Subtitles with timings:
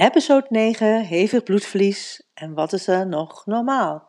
[0.00, 4.08] Episode 9: Hevig bloedverlies en wat is er nog normaal?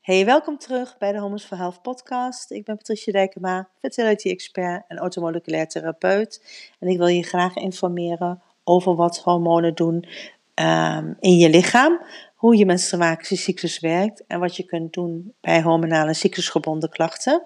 [0.00, 2.50] Hey, welkom terug bij de Homos for Health podcast.
[2.50, 6.42] Ik ben Patricia Dijkema, fertility expert en automoleculair therapeut.
[6.78, 10.06] En ik wil je graag informeren over wat hormonen doen
[10.54, 12.00] um, in je lichaam,
[12.34, 17.42] hoe je menstruatiecyclus werkt en wat je kunt doen bij hormonale cyclusgebonden klachten.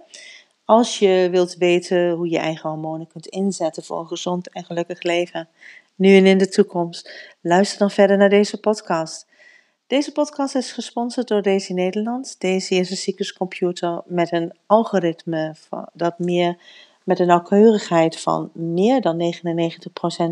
[0.64, 5.03] Als je wilt weten hoe je eigen hormonen kunt inzetten voor een gezond en gelukkig
[5.03, 5.48] leven,
[6.01, 7.11] nu en in de toekomst,
[7.41, 9.27] luister dan verder naar deze podcast.
[9.87, 12.41] Deze podcast is gesponsord door Daisy Nederland.
[12.41, 15.55] Daisy is een cycluscomputer met een algoritme
[15.92, 16.59] dat meer
[17.05, 19.34] met een nauwkeurigheid van meer dan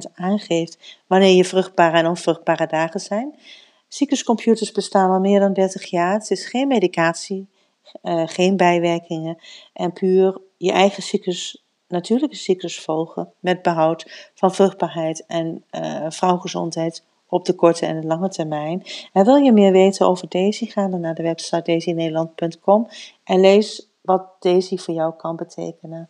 [0.09, 3.39] 99% aangeeft wanneer je vruchtbare en onvruchtbare dagen zijn.
[3.89, 6.13] Cycluscomputers bestaan al meer dan 30 jaar.
[6.13, 7.49] Het is geen medicatie,
[8.03, 9.39] uh, geen bijwerkingen
[9.73, 17.05] en puur je eigen cyclus, natuurlijke cyclus volgen met behoud van vruchtbaarheid en uh, vrouwgezondheid
[17.29, 18.83] op de korte en de lange termijn.
[19.13, 22.89] En wil je meer weten over Daisy, ga dan naar de website daisynederland.com
[23.25, 26.09] en lees wat Daisy voor jou kan betekenen.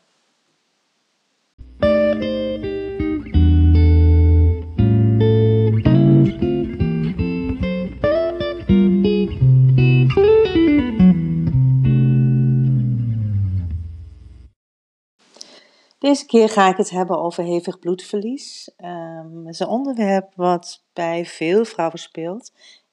[16.09, 18.71] Deze keer ga ik het hebben over hevig bloedverlies.
[18.85, 22.53] Um, is een onderwerp wat bij veel vrouwen speelt.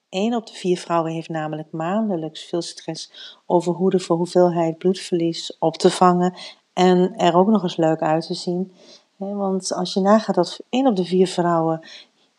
[0.09, 3.11] Een op de vier vrouwen heeft namelijk maandelijks veel stress
[3.45, 6.33] over hoe de hoeveelheid bloedverlies op te vangen
[6.73, 8.71] en er ook nog eens leuk uit te zien.
[9.17, 11.87] Want als je nagaat dat één op de vier vrouwen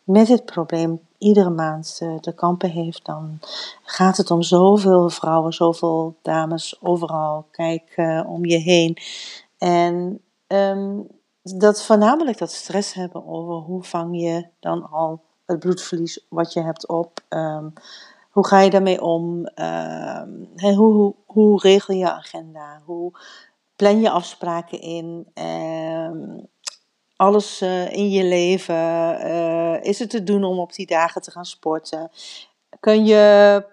[0.03, 3.39] met dit probleem iedere maand eh, de kampen heeft, dan
[3.83, 7.45] gaat het om zoveel vrouwen, zoveel dames overal.
[7.51, 8.97] Kijk uh, om je heen.
[9.57, 11.07] En um,
[11.41, 16.61] dat voornamelijk dat stress hebben over hoe vang je dan al het bloedverlies wat je
[16.61, 17.19] hebt op.
[17.29, 17.73] Um,
[18.29, 19.49] hoe ga je daarmee om?
[19.55, 22.81] Um, hoe, hoe, hoe, regel je agenda?
[22.85, 23.11] Hoe
[23.75, 25.27] plan je afspraken in?
[27.17, 28.75] alles uh, in je leven.
[29.25, 32.11] Uh, is het te doen om op die dagen te gaan sporten?
[32.79, 33.65] Kun je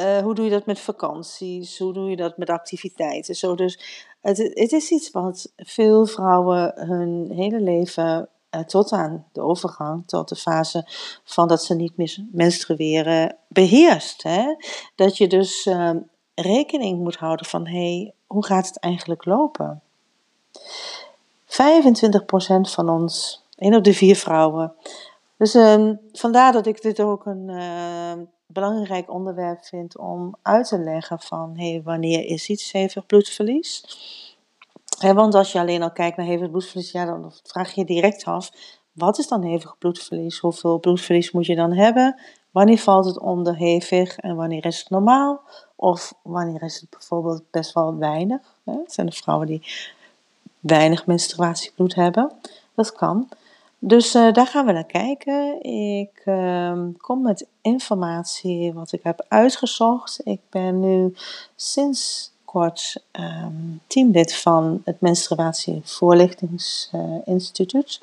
[0.00, 1.78] uh, hoe doe je dat met vakanties?
[1.78, 3.34] Hoe doe je dat met activiteiten?
[3.34, 3.80] Zo dus,
[4.26, 10.02] het, het is iets wat veel vrouwen hun hele leven uh, tot aan de overgang,
[10.06, 10.84] tot de fase
[11.24, 14.22] van dat ze niet menstrueren, beheerst.
[14.22, 14.54] Hè?
[14.94, 15.90] Dat je dus uh,
[16.34, 19.82] rekening moet houden van, hé, hey, hoe gaat het eigenlijk lopen?
[21.46, 21.46] 25%
[22.60, 24.72] van ons, één op de vier vrouwen.
[25.36, 30.78] Dus uh, vandaar dat ik dit ook een ehm, belangrijk onderwerp vind om uit te
[30.78, 33.84] leggen van wanneer is iets hevig bloedverlies.
[35.00, 38.24] Want als je alleen al kijkt naar hevig bloedverlies, ja, dan vraag je je direct
[38.24, 38.50] af,
[38.92, 40.38] wat is dan hevig bloedverlies?
[40.38, 42.20] Hoeveel bloedverlies moet je dan hebben?
[42.50, 45.40] Wanneer valt het onder hevig en wanneer is het normaal?
[45.74, 48.40] Of wanneer is het bijvoorbeeld best wel weinig?
[48.64, 49.62] Het zijn de vrouwen die
[50.60, 52.32] weinig menstruatiebloed hebben.
[52.74, 53.28] Dat kan.
[53.86, 55.62] Dus uh, daar gaan we naar kijken.
[55.62, 60.20] Ik uh, kom met informatie wat ik heb uitgezocht.
[60.24, 61.14] Ik ben nu
[61.56, 68.00] sinds kort um, teamlid van het Menstruatievoorlichtingsinstituut.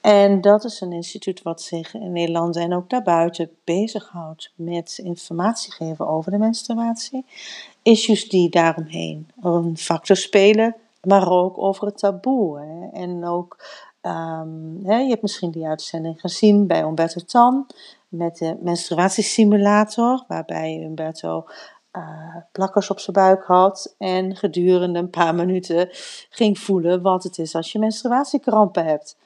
[0.00, 5.72] en dat is een instituut wat zich in Nederland en ook daarbuiten bezighoudt met informatie
[5.72, 7.24] geven over de menstruatie.
[7.82, 12.60] Issues die daaromheen een factor spelen, maar ook over het taboe.
[12.60, 12.88] Hè?
[13.00, 13.56] En ook
[14.82, 17.66] Hè, je hebt misschien die uitzending gezien bij Umberto Tan
[18.08, 21.44] met de menstruatiesimulator, waarbij Umberto
[21.92, 25.88] uh, plakkers op zijn buik had en gedurende een paar minuten
[26.30, 29.16] ging voelen wat het is als je menstruatiekrampen hebt.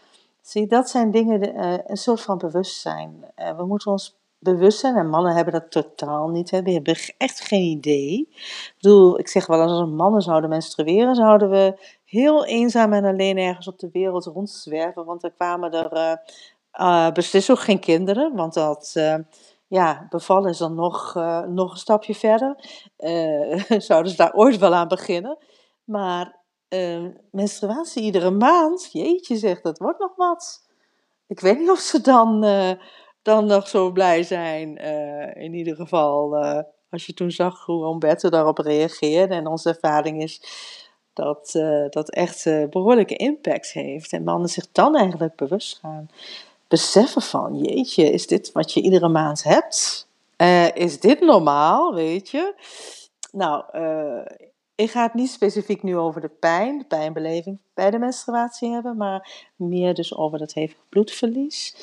[0.41, 3.25] Zie, dat zijn dingen, uh, een soort van bewustzijn.
[3.37, 6.60] Uh, we moeten ons bewust zijn, en mannen hebben dat totaal niet, hè.
[6.62, 8.28] hebben echt geen idee.
[8.30, 13.38] Ik bedoel, ik zeg wel, als mannen zouden menstrueren, zouden we heel eenzaam en alleen
[13.38, 15.04] ergens op de wereld rondzwerven.
[15.04, 16.14] Want er kwamen er uh,
[16.81, 18.34] uh, beslist ook geen kinderen.
[18.34, 19.14] Want dat, uh,
[19.67, 21.14] ja, bevallen is dan nog,
[21.49, 22.56] nog een stapje verder.
[23.88, 25.38] zouden ze daar ooit wel aan beginnen.
[25.84, 26.40] Maar
[27.31, 30.67] menstruatie iedere maand, jeetje zegt, dat wordt nog wat.
[31.26, 32.44] Ik weet niet of ze dan,
[33.22, 34.76] dan nog zo blij zijn.
[35.36, 36.36] in ieder geval,
[36.90, 39.34] als je toen zag hoe Umberto daarop reageerde.
[39.34, 40.42] En onze ervaring is
[41.12, 44.12] dat uh, dat echt behoorlijke impact heeft.
[44.12, 46.08] En mannen zich dan eigenlijk bewust gaan
[46.69, 50.08] beseffen van, jeetje, is dit wat je iedere maand hebt?
[50.74, 52.54] Is dit normaal, weet je?
[53.32, 53.64] Nou,
[54.74, 58.96] ik ga het niet specifiek nu over de pijn, de pijnbeleving bij de menstruatie hebben,
[58.96, 61.76] maar meer dus over dat hevig bloedverlies.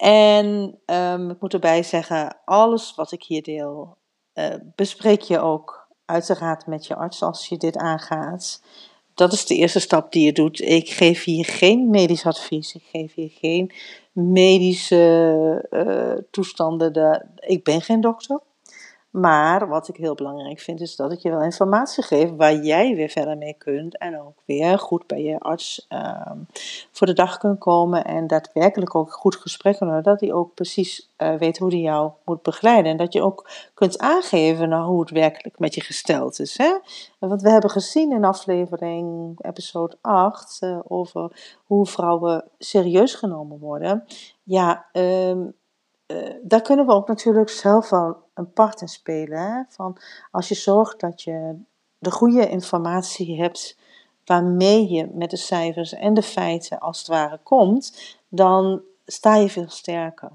[0.00, 3.96] En um, ik moet erbij zeggen, alles wat ik hier deel,
[4.34, 8.62] uh, bespreek je ook uiteraard met je arts als je dit aangaat.
[9.14, 10.60] Dat is de eerste stap die je doet.
[10.60, 12.74] Ik geef hier geen medisch advies.
[12.74, 13.72] Ik geef hier geen
[14.12, 16.92] medische uh, toestanden.
[16.92, 18.40] De, ik ben geen dokter.
[19.10, 22.94] Maar wat ik heel belangrijk vind, is dat ik je wel informatie geef waar jij
[22.94, 23.98] weer verder mee kunt.
[23.98, 26.30] En ook weer goed bij je arts uh,
[26.90, 28.04] voor de dag kunt komen.
[28.04, 30.02] En daadwerkelijk ook goed gesprek kunnen.
[30.02, 32.90] Dat hij ook precies uh, weet hoe hij jou moet begeleiden.
[32.90, 36.58] En dat je ook kunt aangeven nou, hoe het werkelijk met je gesteld is.
[36.58, 36.78] Hè?
[37.18, 41.30] Want we hebben gezien in aflevering episode 8 uh, eh, over
[41.66, 44.04] hoe vrouwen serieus genomen worden.
[44.42, 45.54] Ja, um,
[46.10, 49.38] uh, daar kunnen we ook natuurlijk zelf wel een part in spelen.
[49.38, 49.62] Hè?
[49.68, 49.96] Van
[50.30, 51.54] als je zorgt dat je
[51.98, 53.78] de goede informatie hebt
[54.24, 59.48] waarmee je met de cijfers en de feiten als het ware komt, dan sta je
[59.48, 60.30] veel sterker.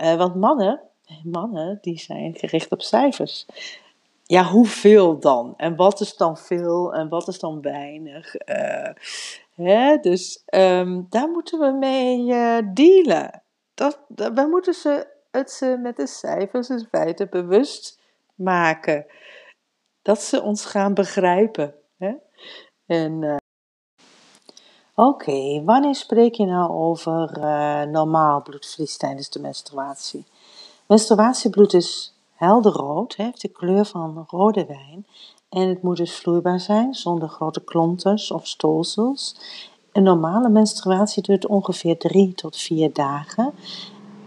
[0.00, 0.80] Uh, want mannen,
[1.24, 3.46] mannen, die zijn gericht op cijfers.
[4.24, 5.54] Ja, hoeveel dan?
[5.56, 8.34] En wat is dan veel en wat is dan weinig?
[8.34, 8.88] Uh,
[9.54, 9.96] hè?
[9.96, 12.26] Dus um, daar moeten we mee
[12.72, 13.42] dealen.
[13.78, 13.98] Dat,
[14.34, 18.00] wij moeten ze het ze met de cijfers en feiten bewust
[18.34, 19.06] maken.
[20.02, 21.74] Dat ze ons gaan begrijpen.
[22.86, 23.36] Uh,
[24.94, 30.26] Oké, wanneer spreek je nou over uh, normaal bloedverlies tijdens de menstruatie?
[30.86, 35.06] Menstruatiebloed is helder rood, heeft de kleur van rode wijn.
[35.48, 39.36] En het moet dus vloeibaar zijn, zonder grote klonters of stolsels.
[39.98, 43.54] Een normale menstruatie duurt ongeveer 3 tot 4 dagen.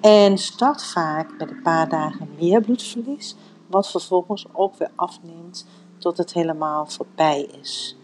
[0.02, 3.36] En start vaak met een paar dagen meer bloedverlies,
[3.68, 5.66] wat vervolgens ook weer afneemt
[5.98, 7.96] tot het helemaal voorbij is.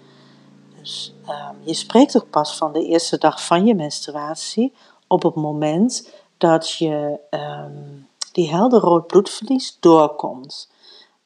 [0.79, 4.73] Dus um, je spreekt ook pas van de eerste dag van je menstruatie
[5.07, 10.71] op het moment dat je um, die helder rood bloedverlies doorkomt.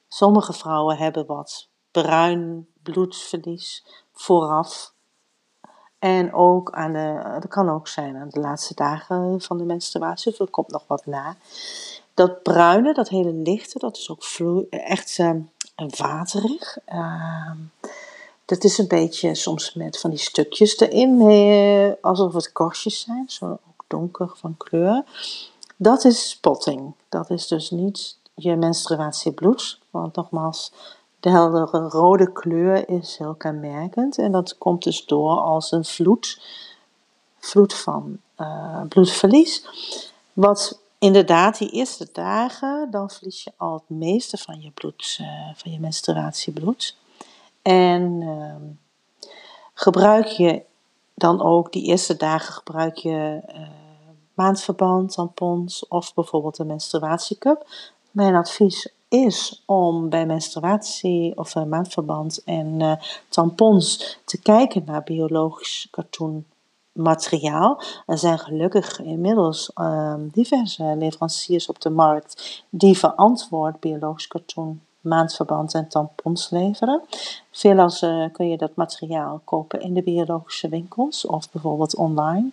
[0.07, 4.93] Sommige vrouwen hebben wat bruin bloedverlies vooraf
[6.01, 10.37] en ook aan de, dat kan ook zijn aan de laatste dagen van de menstruatie,
[10.37, 11.35] er komt nog wat na.
[12.13, 15.31] Dat bruine, dat hele lichte, dat is ook vloe, echt uh,
[15.97, 16.77] waterig.
[16.93, 17.51] Uh,
[18.45, 23.23] dat is een beetje soms met van die stukjes erin, uh, alsof het korstjes zijn,
[23.27, 25.03] zo ook donker van kleur.
[25.77, 26.93] Dat is spotting.
[27.09, 30.73] Dat is dus niet je menstruatiebloed, want nogmaals,
[31.21, 36.41] de heldere rode kleur is heel kenmerkend en dat komt dus door als een vloed,
[37.39, 39.65] vloed van uh, bloedverlies.
[40.33, 45.27] Wat inderdaad die eerste dagen, dan verlies je al het meeste van je bloed, uh,
[45.55, 46.97] van je menstruatiebloed.
[47.61, 48.55] En uh,
[49.73, 50.61] gebruik je
[51.13, 53.67] dan ook die eerste dagen gebruik je uh,
[54.33, 57.67] maandverband, tampons of bijvoorbeeld een menstruatiecup.
[58.11, 62.93] Mijn advies is om bij menstruatie of maandverband en uh,
[63.29, 67.81] tampons te kijken naar biologisch katoenmateriaal.
[68.05, 75.73] Er zijn gelukkig inmiddels uh, diverse leveranciers op de markt die verantwoord biologisch katoen, maandverband
[75.73, 77.01] en tampons leveren.
[77.51, 82.51] Veelal uh, kun je dat materiaal kopen in de biologische winkels of bijvoorbeeld online.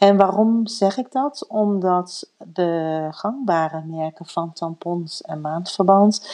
[0.00, 1.46] En waarom zeg ik dat?
[1.48, 6.28] Omdat de gangbare merken van tampons en maandverband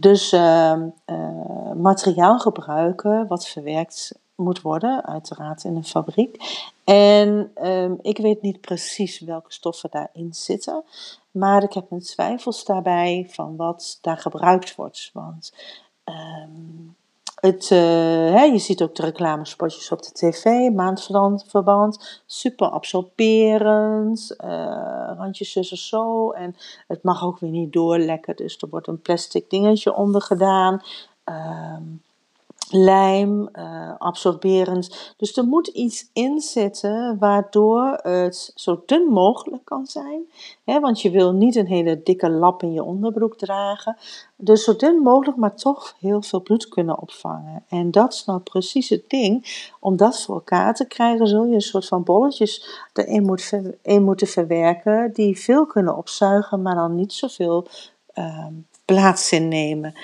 [0.00, 6.36] dus uh, uh, materiaal gebruiken wat verwerkt moet worden, uiteraard in een fabriek.
[6.84, 10.84] En uh, ik weet niet precies welke stoffen daarin zitten,
[11.30, 15.10] maar ik heb mijn twijfels daarbij van wat daar gebruikt wordt.
[15.12, 15.52] Want
[16.04, 16.96] um,
[17.40, 17.78] het, uh,
[18.34, 25.88] hè, je ziet ook de reclamespotjes op de tv, maandverband, super absorberend, uh, randjes zus
[25.88, 26.30] zo.
[26.30, 26.56] En
[26.86, 30.82] het mag ook weer niet doorlekken, dus er wordt een plastic dingetje onder gedaan.
[31.28, 31.76] Uh,
[32.72, 35.14] lijm, uh, absorberend.
[35.16, 40.22] Dus er moet iets in zitten waardoor het zo dun mogelijk kan zijn.
[40.64, 43.96] Hè, want je wil niet een hele dikke lap in je onderbroek dragen.
[44.36, 47.64] Dus zo dun mogelijk, maar toch heel veel bloed kunnen opvangen.
[47.68, 49.68] En dat is nou precies het ding.
[49.80, 53.74] Om dat voor elkaar te krijgen, zul je een soort van bolletjes erin moet ver,
[54.00, 55.12] moeten verwerken.
[55.12, 57.66] Die veel kunnen opzuigen, maar dan niet zoveel
[58.14, 58.46] uh,
[58.84, 59.94] plaats innemen.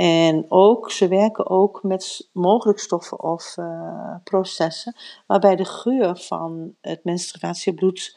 [0.00, 6.74] En ook, ze werken ook met mogelijk stoffen of uh, processen waarbij de geur van
[6.80, 8.16] het menstruatiebloed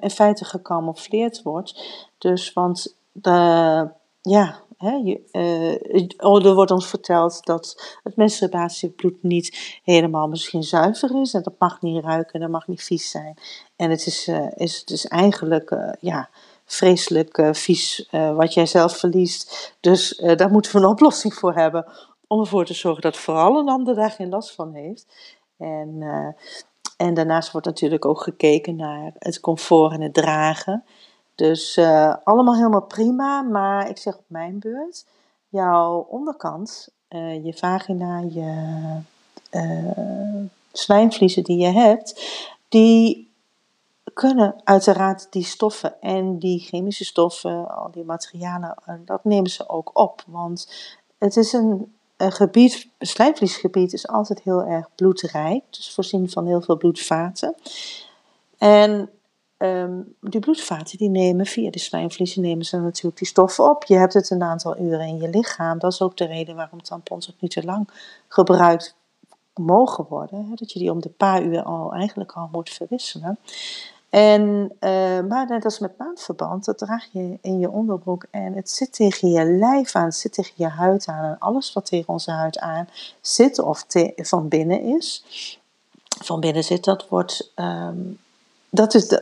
[0.00, 1.82] in feite gecamoufleerd wordt.
[2.18, 5.20] Dus want de, ja, Hè, je,
[5.92, 11.34] uh, oh, er wordt ons verteld dat het menstruatiebloed niet helemaal misschien zuiver is.
[11.34, 13.38] En dat mag niet ruiken, dat mag niet vies zijn.
[13.76, 16.28] En het is, uh, is, het is eigenlijk uh, ja,
[16.72, 19.74] vreselijk vies wat jij zelf verliest.
[19.80, 21.86] Dus daar moeten we een oplossing voor hebben.
[22.26, 25.06] Om ervoor te zorgen dat vooral een ander daar geen last van heeft.
[25.58, 26.02] En,
[26.96, 30.84] en daarnaast wordt natuurlijk ook gekeken naar het comfort en het dragen.
[31.34, 31.78] Dus
[32.24, 35.06] allemaal helemaal prima, maar ik zeg op mijn beurt,
[35.48, 36.88] jouw onderkant,
[37.42, 39.00] je vagina, je
[39.50, 42.22] uh, die je hebt,
[42.68, 43.29] die
[44.20, 48.74] kunnen uiteraard die stoffen en die chemische stoffen, al die materialen,
[49.04, 50.22] dat nemen ze ook op.
[50.26, 50.68] Want
[51.18, 56.60] het is een, gebied, een slijmvliesgebied is altijd heel erg bloedrijk, dus voorzien van heel
[56.62, 57.54] veel bloedvaten.
[58.58, 59.10] En
[59.62, 63.84] Um, die bloedvaten die nemen via de slijmvliezen nemen ze natuurlijk die stoffen op.
[63.84, 65.78] Je hebt het een aantal uren in je lichaam.
[65.78, 67.88] Dat is ook de reden waarom tampons ook niet te lang
[68.28, 68.96] gebruikt
[69.54, 70.52] mogen worden.
[70.54, 73.38] Dat je die om de paar uur al eigenlijk al moet verwisselen.
[74.10, 78.70] En, uh, maar net als met maandverband, dat draag je in je onderbroek en het
[78.70, 81.24] zit tegen je lijf aan, het zit tegen je huid aan.
[81.24, 82.88] En alles wat tegen onze huid aan
[83.20, 83.84] zit of
[84.16, 85.24] van binnen is,
[86.22, 88.18] van binnen zit, dat wordt um,
[88.70, 89.20] dat, is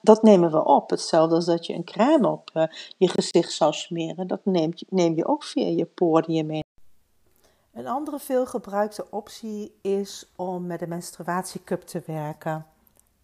[0.00, 0.90] dat, nemen we op.
[0.90, 2.64] Hetzelfde als dat je een crème op uh,
[2.96, 4.26] je gezicht zou smeren.
[4.26, 6.64] Dat neem neem je ook via je poriën mee.
[7.72, 12.66] Een andere veelgebruikte optie is om met een menstruatiecup te werken.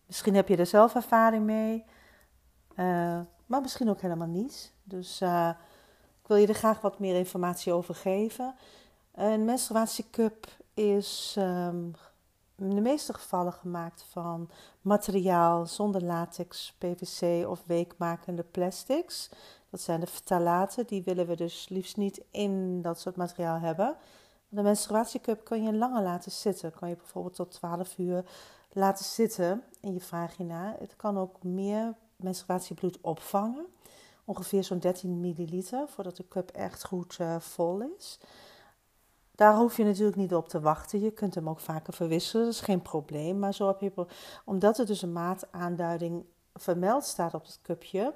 [0.08, 1.84] Misschien heb je er zelf ervaring mee,
[2.76, 4.72] uh, maar misschien ook helemaal niet.
[4.84, 5.50] Dus uh,
[6.22, 8.54] ik wil je er graag wat meer informatie over geven.
[9.14, 11.94] Een menstruatiecup is um,
[12.56, 14.50] in de meeste gevallen gemaakt van
[14.80, 19.30] materiaal zonder latex, PVC of weekmakende plastics.
[19.70, 23.96] Dat zijn de ftalaten, die willen we dus liefst niet in dat soort materiaal hebben.
[24.48, 26.72] De menstruatiecup kan je langer laten zitten.
[26.72, 28.24] Kan je bijvoorbeeld tot 12 uur
[28.78, 30.76] laten zitten in je vagina.
[30.78, 33.66] Het kan ook meer menstruatiebloed opvangen.
[34.24, 38.18] Ongeveer zo'n 13 milliliter voordat de cup echt goed uh, vol is.
[39.34, 41.00] Daar hoef je natuurlijk niet op te wachten.
[41.00, 43.38] Je kunt hem ook vaker verwisselen, dat is geen probleem.
[43.38, 44.06] Maar zo heb je,
[44.44, 48.14] omdat er dus een maataanduiding vermeld staat op het cupje,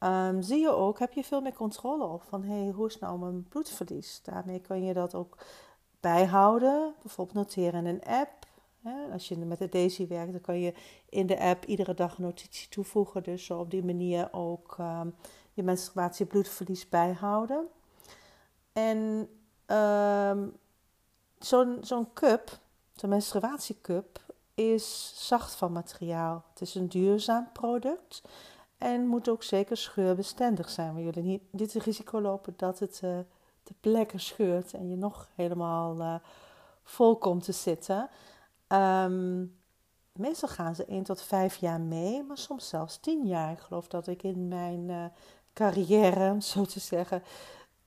[0.00, 3.18] um, zie je ook, heb je veel meer controle op van hey, hoe is nou
[3.18, 4.20] mijn bloedverlies?
[4.22, 5.36] Daarmee kan je dat ook
[6.00, 8.46] bijhouden, bijvoorbeeld noteren in een app.
[9.12, 10.74] Als je met de Daisy werkt, dan kan je
[11.08, 13.22] in de app iedere dag een notitie toevoegen.
[13.22, 15.14] Dus op die manier ook um,
[15.52, 17.68] je menstruatie bloedverlies bijhouden.
[18.72, 19.28] En
[19.72, 20.56] Um,
[21.38, 22.58] zo'n zo'n cup,
[22.94, 24.20] zo'n menstruatiecup,
[24.54, 26.44] is zacht van materiaal.
[26.50, 28.22] Het is een duurzaam product
[28.78, 30.94] en moet ook zeker scheurbestendig zijn.
[30.94, 32.98] We jullie niet dit risico lopen dat het
[33.62, 36.14] de plekken scheurt en je nog helemaal uh,
[36.82, 38.08] vol komt te zitten.
[38.68, 39.58] Um,
[40.12, 43.52] meestal gaan ze 1 tot 5 jaar mee, maar soms zelfs 10 jaar.
[43.52, 45.04] Ik geloof dat ik in mijn uh,
[45.52, 47.22] carrière, zo te zeggen,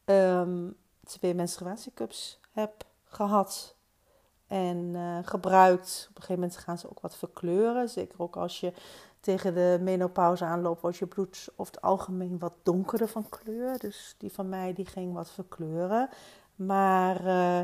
[0.05, 3.75] um, twee menstruatiecups heb gehad
[4.47, 6.07] en uh, gebruikt.
[6.09, 7.89] Op een gegeven moment gaan ze ook wat verkleuren.
[7.89, 8.73] Zeker ook als je
[9.19, 13.77] tegen de menopauze aanloopt, wordt je bloed over het algemeen wat donkerder van kleur.
[13.77, 16.09] Dus die van mij die ging wat verkleuren.
[16.55, 17.61] Maar uh,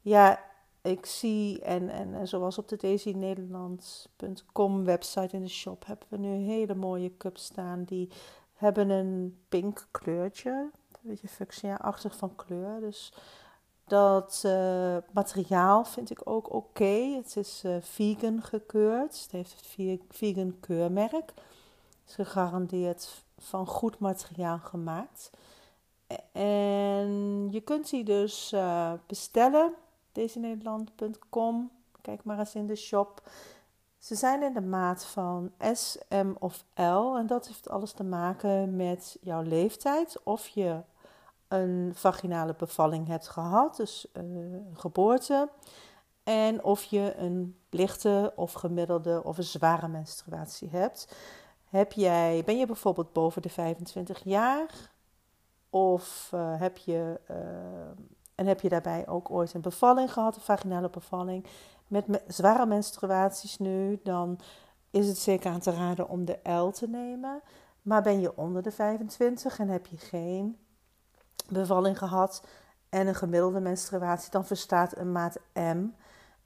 [0.00, 0.40] ja,
[0.86, 6.28] ik zie, en, en, zoals op de daisynederland.com website in de shop, hebben we nu
[6.28, 7.84] hele mooie cups staan.
[7.84, 8.10] Die
[8.52, 10.70] hebben een pink kleurtje
[11.06, 12.80] beetje fuchsia-achtig van kleur.
[12.80, 13.12] Dus
[13.84, 17.14] dat uh, materiaal vind ik ook oké.
[17.16, 19.22] Het is uh, vegan gekeurd.
[19.22, 21.12] Het heeft het vegan keurmerk.
[21.12, 25.30] Het is gegarandeerd van goed materiaal gemaakt.
[26.32, 29.74] En je kunt die dus uh, bestellen.
[30.16, 31.70] Dezenederland.com.
[32.00, 33.28] Kijk maar eens in de shop.
[33.98, 37.16] Ze zijn in de maat van S, M of L.
[37.16, 40.22] En dat heeft alles te maken met jouw leeftijd.
[40.22, 40.80] Of je
[41.48, 45.48] een vaginale bevalling hebt gehad, dus uh, geboorte.
[46.22, 51.16] En of je een lichte of gemiddelde of een zware menstruatie hebt.
[51.68, 54.94] Heb jij, ben je bijvoorbeeld boven de 25 jaar?
[55.70, 57.36] Of uh, heb je, uh,
[58.36, 61.46] en heb je daarbij ook ooit een bevalling gehad, een vaginale bevalling?
[61.86, 64.38] Met me zware menstruaties nu, dan
[64.90, 67.42] is het zeker aan te raden om de L te nemen.
[67.82, 70.58] Maar ben je onder de 25 en heb je geen
[71.48, 72.42] bevalling gehad
[72.88, 75.86] en een gemiddelde menstruatie, dan verstaat een maat M.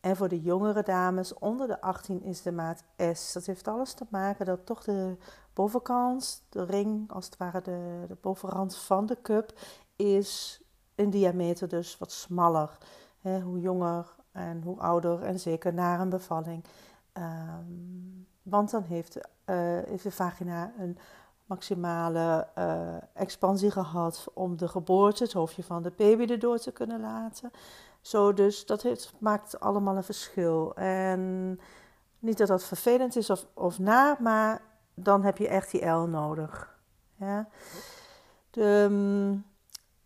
[0.00, 3.32] En voor de jongere dames onder de 18 is de maat S.
[3.32, 5.16] Dat heeft alles te maken dat toch de
[5.54, 9.52] bovenkant, de ring, als het ware de, de bovenrand van de cup,
[9.96, 10.59] is
[11.00, 12.78] in diameter dus wat smaller.
[13.22, 16.64] hoe jonger en hoe ouder en zeker na een bevalling.
[17.12, 19.22] Um, want dan heeft, uh,
[19.86, 20.98] heeft de vagina een
[21.46, 27.00] maximale uh, expansie gehad om de geboorte, het hoofdje van de baby erdoor te kunnen
[27.00, 27.50] laten.
[28.00, 30.74] Zo dus, dat heeft, maakt allemaal een verschil.
[30.74, 31.60] En
[32.18, 34.62] niet dat dat vervelend is of, of na, maar
[34.94, 36.78] dan heb je echt die L nodig.
[37.16, 37.48] Ja.
[38.50, 39.44] De, um,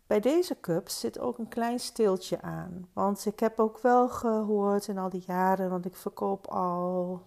[0.07, 2.89] bij deze cup zit ook een klein steeltje aan.
[2.93, 7.21] Want ik heb ook wel gehoord in al die jaren, want ik verkoop al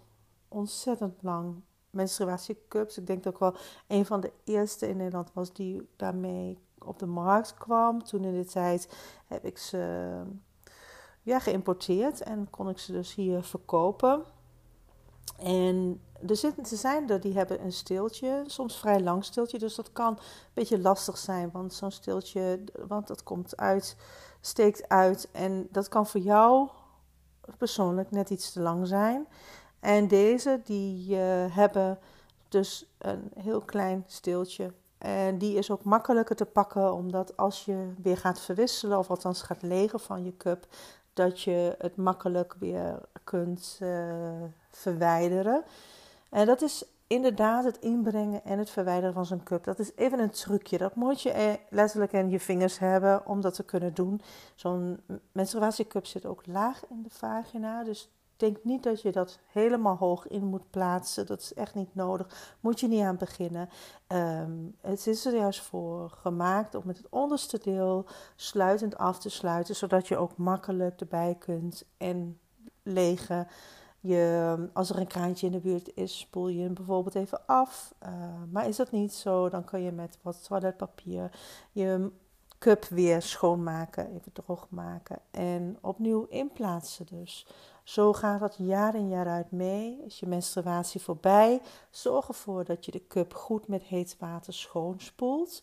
[0.49, 2.99] ontzettend lang menstruatiecups.
[2.99, 3.55] Ik denk dat ik wel
[3.87, 8.05] een van de eerste in Nederland was die daarmee op de markt kwam.
[8.05, 8.89] Toen in de tijd
[9.27, 10.13] heb ik ze
[11.23, 14.25] ja, geïmporteerd en kon ik ze dus hier verkopen.
[15.39, 19.59] En er, zitten, er zijn er die hebben een steeltje, soms vrij lang steeltje.
[19.59, 20.19] Dus dat kan een
[20.55, 23.97] beetje lastig zijn, want zo'n steeltje, want dat komt uit,
[24.41, 25.29] steekt uit.
[25.33, 26.69] En dat kan voor jou
[27.59, 29.27] persoonlijk net iets te lang zijn.
[29.81, 31.19] En deze, die uh,
[31.57, 31.99] hebben
[32.49, 34.73] dus een heel klein steeltje.
[34.99, 39.43] En die is ook makkelijker te pakken, omdat als je weer gaat verwisselen, of althans
[39.43, 40.67] gaat legen van je cup,
[41.13, 44.15] dat je het makkelijk weer kunt uh,
[44.71, 45.65] verwijderen.
[46.29, 49.65] En dat is inderdaad het inbrengen en het verwijderen van zo'n cup.
[49.65, 50.79] Dat is even een trucje.
[50.79, 54.21] Dat moet je letterlijk in je vingers hebben om dat te kunnen doen.
[54.55, 55.01] Zo'n
[55.33, 57.85] menstruatiecup zit ook laag in de vagina.
[57.85, 61.27] Dus denk niet dat je dat helemaal hoog in moet plaatsen.
[61.27, 62.57] Dat is echt niet nodig.
[62.61, 63.69] Moet je niet aan beginnen.
[64.09, 68.07] Um, het is er juist voor gemaakt om met het onderste deel
[68.37, 72.39] sluitend af te sluiten, zodat je ook makkelijk erbij kunt en
[72.83, 73.47] legen.
[74.01, 77.95] Je, als er een kraantje in de buurt is, spoel je hem bijvoorbeeld even af.
[78.03, 78.11] Uh,
[78.51, 81.31] maar is dat niet zo, dan kun je met wat toiletpapier
[81.73, 82.11] je
[82.59, 87.47] cup weer schoonmaken, even droog maken en opnieuw inplaatsen dus.
[87.83, 90.03] Zo gaat dat jaar in jaar uit mee.
[90.05, 95.63] Is je menstruatie voorbij, zorg ervoor dat je de cup goed met heet water schoonspoelt.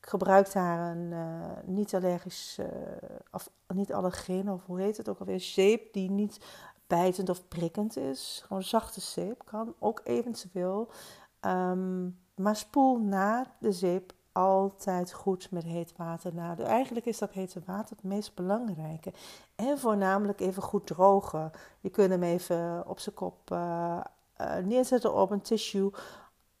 [0.00, 2.66] Ik gebruik daar een uh, niet allergisch, uh,
[3.32, 6.44] of niet allergeen, of hoe heet het ook alweer, zeep die niet
[6.90, 8.42] bijtend of prikkend is.
[8.46, 10.90] Gewoon zachte zeep kan ook eventueel.
[11.40, 16.58] Um, maar spoel na de zeep altijd goed met heet water na.
[16.58, 19.12] Eigenlijk is dat hete water het meest belangrijke.
[19.54, 21.50] En voornamelijk even goed drogen.
[21.80, 24.00] Je kunt hem even op zijn kop uh,
[24.40, 25.90] uh, neerzetten op een tissue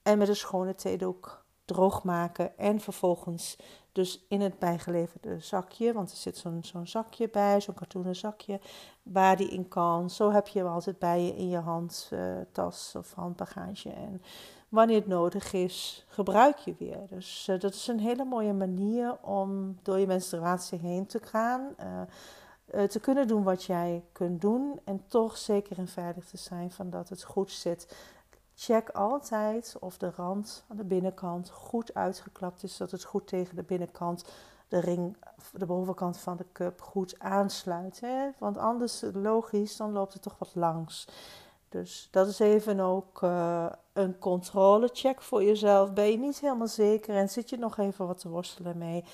[0.02, 2.58] en met een schone theedoek droog maken.
[2.58, 3.58] En vervolgens
[3.92, 8.60] dus in het bijgeleverde zakje, want er zit zo'n zo'n zakje bij, zo'n katoenen zakje,
[9.02, 10.10] waar die in kan.
[10.10, 13.90] Zo heb je hem altijd bij je in je handtas uh, of handbagage.
[13.90, 14.22] En
[14.68, 17.06] wanneer het nodig is, gebruik je weer.
[17.08, 21.74] Dus uh, dat is een hele mooie manier om door je menstruatie heen te gaan.
[21.80, 22.02] Uh,
[22.82, 26.90] te kunnen doen wat jij kunt doen en toch zeker en veilig te zijn van
[26.90, 27.96] dat het goed zit.
[28.62, 33.56] Check altijd of de rand aan de binnenkant goed uitgeklapt is, dat het goed tegen
[33.56, 34.24] de binnenkant,
[34.68, 35.16] de ring,
[35.52, 38.00] de bovenkant van de cup goed aansluit.
[38.00, 38.28] Hè?
[38.38, 41.08] Want anders, logisch, dan loopt het toch wat langs.
[41.68, 45.92] Dus dat is even ook uh, een controlecheck voor jezelf.
[45.92, 49.04] Ben je niet helemaal zeker en zit je nog even wat te worstelen mee?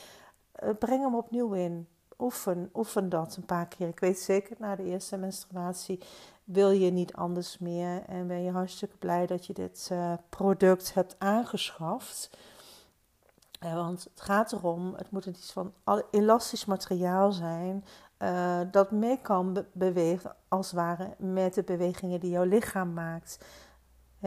[0.62, 1.88] Uh, breng hem opnieuw in.
[2.18, 3.88] Oefen, oefen dat een paar keer.
[3.88, 6.00] Ik weet zeker na de eerste menstruatie
[6.46, 8.02] wil je niet anders meer.
[8.06, 12.30] En ben je hartstikke blij dat je dit uh, product hebt aangeschaft.
[13.60, 15.72] want het gaat erom, het moet iets van
[16.10, 17.84] elastisch materiaal zijn
[18.18, 22.92] uh, dat mee kan be bewegen, als het ware, met de bewegingen die jouw lichaam
[22.92, 23.44] maakt.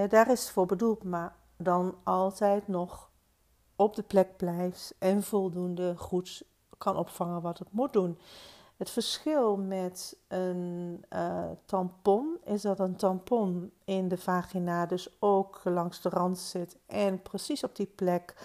[0.09, 3.09] daar is het voor bedoeld, maar dan altijd nog
[3.75, 6.43] op de plek blijft en voldoende goed
[6.77, 8.19] kan opvangen wat het moet doen.
[8.79, 15.61] Het verschil met een uh, tampon is dat een tampon in de vagina dus ook
[15.63, 18.35] langs de rand zit en precies op die plek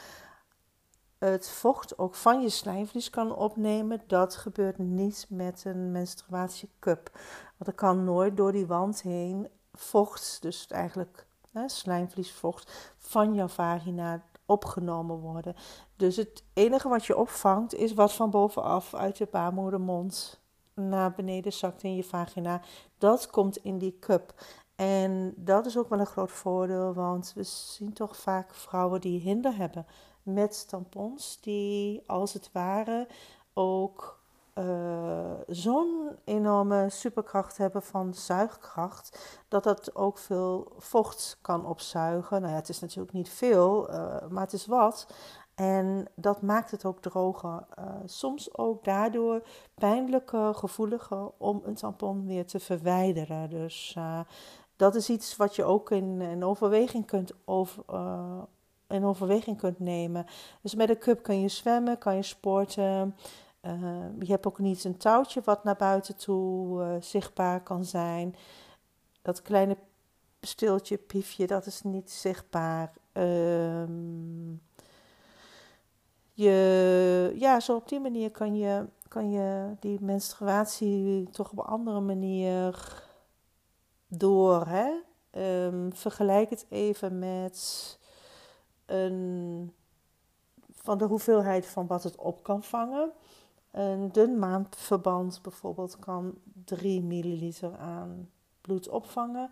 [1.19, 4.03] het vocht ook van je slijmvlies kan opnemen.
[4.07, 7.11] Dat gebeurt niet met een menstruatiecup.
[7.57, 13.49] Want er kan nooit door die wand heen vocht, dus eigenlijk hè, slijmvliesvocht, van jouw
[13.49, 15.55] vagina opgenomen worden.
[15.97, 20.41] Dus het enige wat je opvangt is wat van bovenaf uit de baarmoedermond
[20.75, 22.61] naar beneden zakt in je vagina.
[22.99, 24.35] Dat komt in die cup.
[24.77, 29.21] En dat is ook wel een groot voordeel, want we zien toch vaak vrouwen die
[29.21, 29.87] hinder hebben
[30.23, 33.09] met tampons die als het ware
[33.53, 34.24] ook
[34.59, 42.41] uh, zo'n enorme superkracht hebben van zuigkracht, dat dat ook veel vocht kan opzuigen.
[42.41, 45.07] Nou ja, het is natuurlijk niet veel, uh, maar het is wat.
[45.55, 47.67] En dat maakt het ook droger.
[47.79, 49.43] Uh, soms ook daardoor
[49.75, 53.51] pijnlijker, gevoeliger om een tampon weer te verwijderen.
[53.51, 53.97] Dus
[54.77, 57.85] dat is iets wat je ook in, in overweging kunt over,
[58.89, 60.27] in overweging kunt nemen.
[60.61, 63.15] Dus met een cup kun je zwemmen, kan je sporten.
[63.67, 68.35] Uh, je hebt ook niet een touwtje wat naar buiten toe uh, zichtbaar kan zijn.
[69.23, 69.77] Dat kleine
[70.41, 72.93] stiltje, piefje, dat is niet zichtbaar.
[73.13, 74.63] Um,
[76.33, 81.65] je, ja, zo op die manier kan je, kan je die menstruatie toch op een
[81.65, 83.03] andere manier
[84.09, 84.67] door.
[84.67, 84.93] Hè?
[85.67, 87.99] Um, vergelijk het even met
[88.87, 89.73] een,
[90.73, 93.13] van de hoeveelheid van wat het op kan vangen.
[93.75, 96.35] Een dun maandverband bijvoorbeeld kan
[96.65, 99.51] 3 milliliter aan bloed opvangen.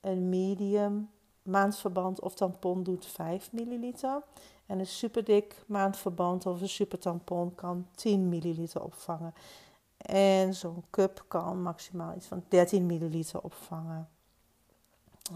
[0.00, 1.10] Een medium
[1.42, 4.22] maandverband of tampon doet 5 milliliter.
[4.66, 9.34] En een superdik maandverband of een supertampon kan 10 milliliter opvangen.
[9.96, 14.08] En zo'n cup kan maximaal iets van 13 milliliter opvangen.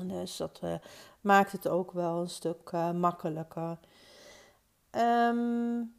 [0.02, 0.74] Dus dat uh,
[1.20, 3.78] maakt het ook wel een stuk uh, makkelijker.
[4.90, 5.94] Um,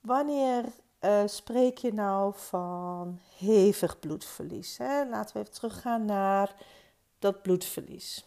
[0.00, 0.64] wanneer
[1.04, 4.78] uh, spreek je nou van hevig bloedverlies?
[4.78, 5.08] Hè?
[5.08, 6.54] Laten we even teruggaan naar
[7.18, 8.26] dat bloedverlies.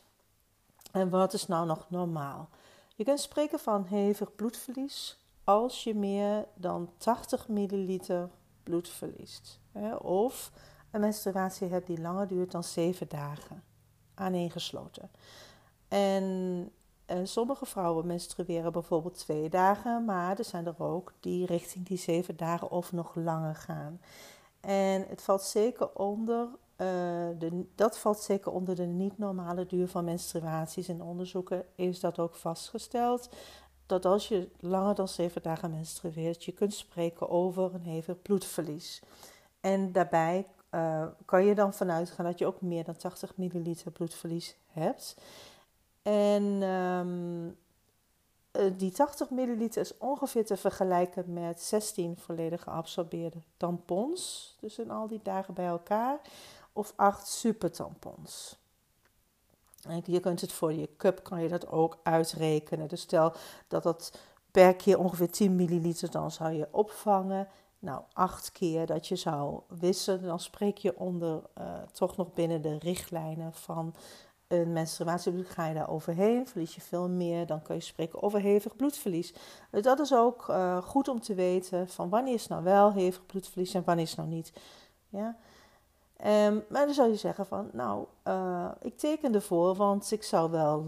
[0.92, 2.50] En wat is nou nog normaal?
[2.96, 8.30] Je kunt spreken van hevig bloedverlies als je meer dan 80 milliliter
[8.64, 9.60] bloed verliest.
[9.72, 9.96] Hè?
[9.96, 10.52] Of
[10.92, 13.64] een menstruatie hebt die langer duurt dan 7 dagen
[14.14, 15.10] aaneengesloten.
[15.88, 16.72] En
[17.12, 21.98] uh, sommige vrouwen menstrueren bijvoorbeeld twee dagen, maar er zijn er ook die richting die
[21.98, 24.00] zeven dagen of nog langer gaan.
[24.60, 26.88] En het valt zeker onder, uh,
[27.38, 30.90] de, dat valt zeker onder de niet-normale duur van menstruaties.
[30.90, 33.30] In onderzoeken is dat ook vastgesteld.
[33.86, 39.02] Dat als je langer dan zeven dagen menstrueert, je kunt spreken over een hevig bloedverlies.
[39.60, 43.92] En daarbij uh, kan je dan vanuit gaan dat je ook meer dan 80 milliliter
[43.92, 45.16] bloedverlies hebt.
[46.06, 47.58] En um,
[48.78, 54.56] die 80 milliliter is ongeveer te vergelijken met 16 volledig geabsorbeerde tampons.
[54.60, 56.20] Dus in al die dagen bij elkaar.
[56.74, 58.58] Of 8 supertampons.
[59.88, 62.88] En je kunt het voor je cup kan je dat ook uitrekenen.
[62.88, 63.34] Dus stel
[63.68, 64.20] dat dat
[64.52, 67.48] per keer ongeveer 10 milliliter dan zou je opvangen.
[67.80, 72.62] Nou, acht keer dat je zou wisselen, dan spreek je onder uh, toch nog binnen
[72.62, 73.96] de richtlijnen van
[74.48, 75.50] een menstruatiebloed.
[75.50, 79.34] Ga je daar overheen, verlies je veel meer, dan kun je spreken over hevig bloedverlies.
[79.72, 83.26] Dus dat is ook uh, goed om te weten van wanneer is nou wel hevig
[83.26, 84.54] bloedverlies en wanneer is nou niet.
[85.10, 85.38] Ja?
[86.26, 90.52] Um, maar dan zou je zeggen van, nou, uh, ik teken ervoor, want ik zou
[90.52, 90.86] wel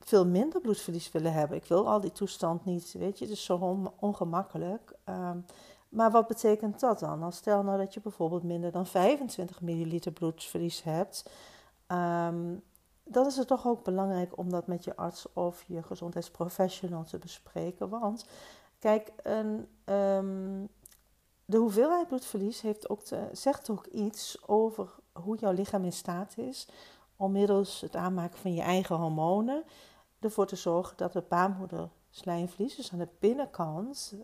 [0.00, 1.56] veel minder bloedverlies willen hebben.
[1.56, 4.92] Ik wil al die toestand niet, weet je, het is zo on ongemakkelijk.
[5.08, 5.44] Um,
[5.92, 7.32] maar wat betekent dat dan?
[7.32, 11.30] Stel nou dat je bijvoorbeeld minder dan 25 milliliter bloedverlies hebt,
[11.88, 12.62] um,
[13.12, 17.18] dan is het toch ook belangrijk om dat met je arts of je gezondheidsprofessional te
[17.18, 17.88] bespreken.
[17.88, 18.26] Want
[18.78, 20.68] kijk, een, um,
[21.44, 26.38] de hoeveelheid bloedverlies heeft ook te, zegt ook iets over hoe jouw lichaam in staat
[26.38, 26.68] is
[27.16, 29.64] om middels het aanmaken van je eigen hormonen
[30.20, 34.14] ervoor te zorgen dat de baarmoeder slijmvlies, dus aan de binnenkant,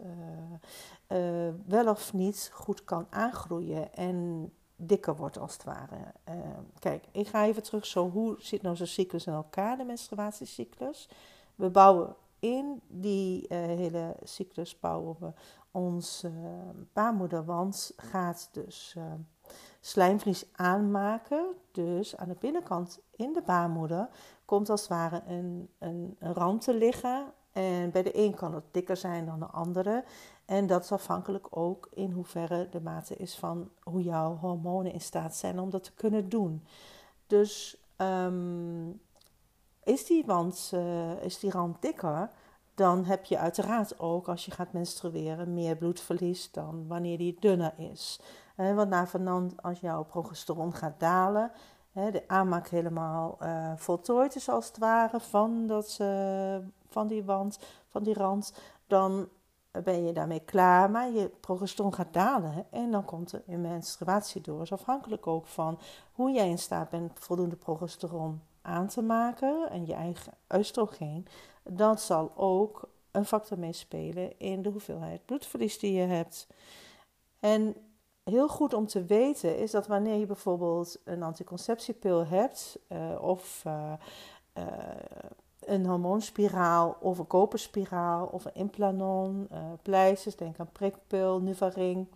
[1.08, 5.96] uh, uh, wel of niet goed kan aangroeien en dikker wordt als het ware.
[6.28, 6.34] Uh,
[6.78, 11.08] kijk, ik ga even terug zo, hoe zit nou zo'n cyclus in elkaar, de menstruatiecyclus?
[11.54, 15.32] We bouwen in die hele cyclus bouwen we
[15.70, 16.24] ons
[16.92, 18.96] baarmoederwand gaat dus
[19.80, 21.46] slijmvlies aanmaken.
[21.72, 24.08] Dus aan de binnenkant in de baarmoeder
[24.44, 28.54] komt als het ware een, een, een rand te liggen en bij de een kan
[28.54, 30.04] het dikker zijn dan de andere.
[30.48, 35.00] En dat is afhankelijk ook in hoeverre de mate is van hoe jouw hormonen in
[35.00, 36.64] staat zijn om dat te kunnen doen.
[37.26, 39.00] Dus um,
[39.84, 42.30] is, die wand, uh, is die rand dikker,
[42.74, 47.74] dan heb je uiteraard ook als je gaat menstrueren meer bloedverlies dan wanneer die dunner
[47.76, 48.20] is.
[48.56, 51.50] Want na vanand als jouw progesteron gaat dalen,
[51.92, 56.56] de aanmaak helemaal uh, voltooid is als het ware van dat, uh,
[56.88, 57.58] van die wand,
[57.88, 58.52] van die rand,
[58.86, 59.28] dan
[59.70, 60.90] ben je daarmee klaar.
[60.90, 64.58] Maar je progesteron gaat dalen en dan komt er een menstruatie door.
[64.58, 65.78] Dus afhankelijk ook van
[66.12, 71.26] hoe jij in staat bent voldoende progesteron aan te maken en je eigen oestrogeen.
[71.62, 76.46] Dat zal ook een factor meespelen in de hoeveelheid bloedverlies die je hebt.
[77.40, 77.76] En
[78.24, 83.62] heel goed om te weten is dat wanneer je bijvoorbeeld een anticonceptiepil hebt uh, of
[83.66, 83.92] uh,
[84.58, 84.64] uh,
[85.68, 89.48] een hormoonspiraal of een koperspiraal of een implanon,
[89.82, 92.06] pleisters, denk aan prikpil, Nuvaring,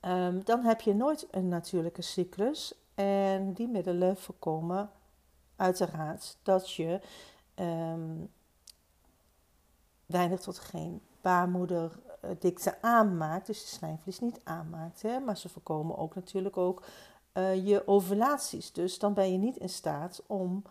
[0.00, 4.90] um, dan heb je nooit een natuurlijke cyclus en die middelen voorkomen
[5.56, 7.00] uiteraard dat je
[7.54, 8.30] um,
[10.06, 15.02] weinig tot geen baarmoederdikte aanmaakt, dus de slijmvlies niet aanmaakt.
[15.02, 15.18] Hè?
[15.18, 16.82] Maar ze voorkomen ook natuurlijk ook
[17.34, 18.72] uh, je ovulaties.
[18.72, 20.62] Dus dan ben je niet in staat om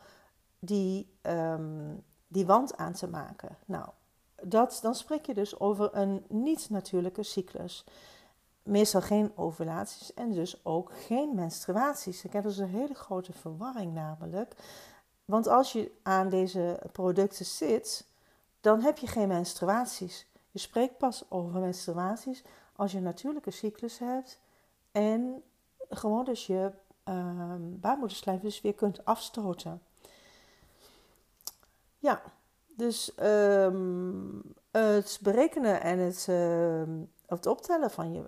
[0.60, 3.58] die, um, die wand aan te maken.
[3.66, 3.90] Nou,
[4.42, 7.86] dat, dan spreek je dus over een niet-natuurlijke cyclus.
[8.64, 12.24] Meestal geen ovulaties en dus ook geen menstruaties.
[12.24, 14.56] Ik heb dus een hele grote verwarring namelijk.
[15.26, 18.08] Want als je aan deze producten zit,
[18.62, 20.28] dan heb je geen menstruaties.
[20.52, 22.44] Je spreekt pas over menstruaties
[22.76, 24.40] als je een natuurlijke cyclus hebt
[24.92, 25.44] en
[25.90, 26.72] gewoon dus je
[27.10, 29.82] uh, baarmoederslijf dus weer kunt afstoten.
[32.00, 32.22] Ja,
[32.68, 36.84] dus um, het berekenen en het, uh,
[37.26, 38.20] het optellen van je,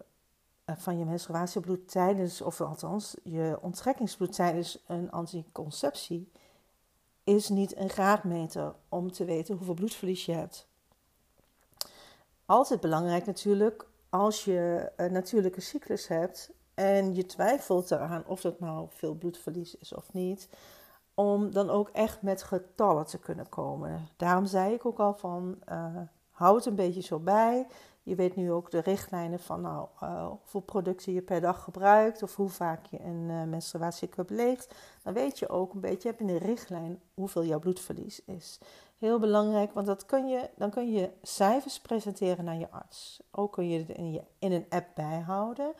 [0.66, 6.32] uh, van je menstruatiebloed tijdens, of althans je onttrekkingsbloed tijdens een anticonceptie,
[7.24, 10.68] is niet een graadmeter om te weten hoeveel bloedverlies je hebt.
[12.46, 18.60] Altijd belangrijk natuurlijk als je een natuurlijke cyclus hebt en je twijfelt eraan of dat
[18.60, 20.50] nou veel bloedverlies is of niet,
[21.14, 24.08] om dan ook echt met getallen te kunnen komen.
[24.18, 25.86] Daarom zei ik ook al van, uh,
[26.30, 27.68] hou het een beetje zo bij.
[28.04, 32.24] Je weet nu ook de richtlijnen van nou, uh, hoeveel producten je per dag gebruikt
[32.24, 34.76] of hoe vaak je een uh, menstruatiecup leegt.
[35.04, 38.60] Dan weet je ook een beetje, heb je een richtlijn hoeveel jouw bloedverlies is.
[38.98, 43.22] Heel belangrijk, want dat kun je, dan kun je cijfers presenteren naar je arts.
[43.32, 45.74] Ook kun je het in, je, in een app bijhouden.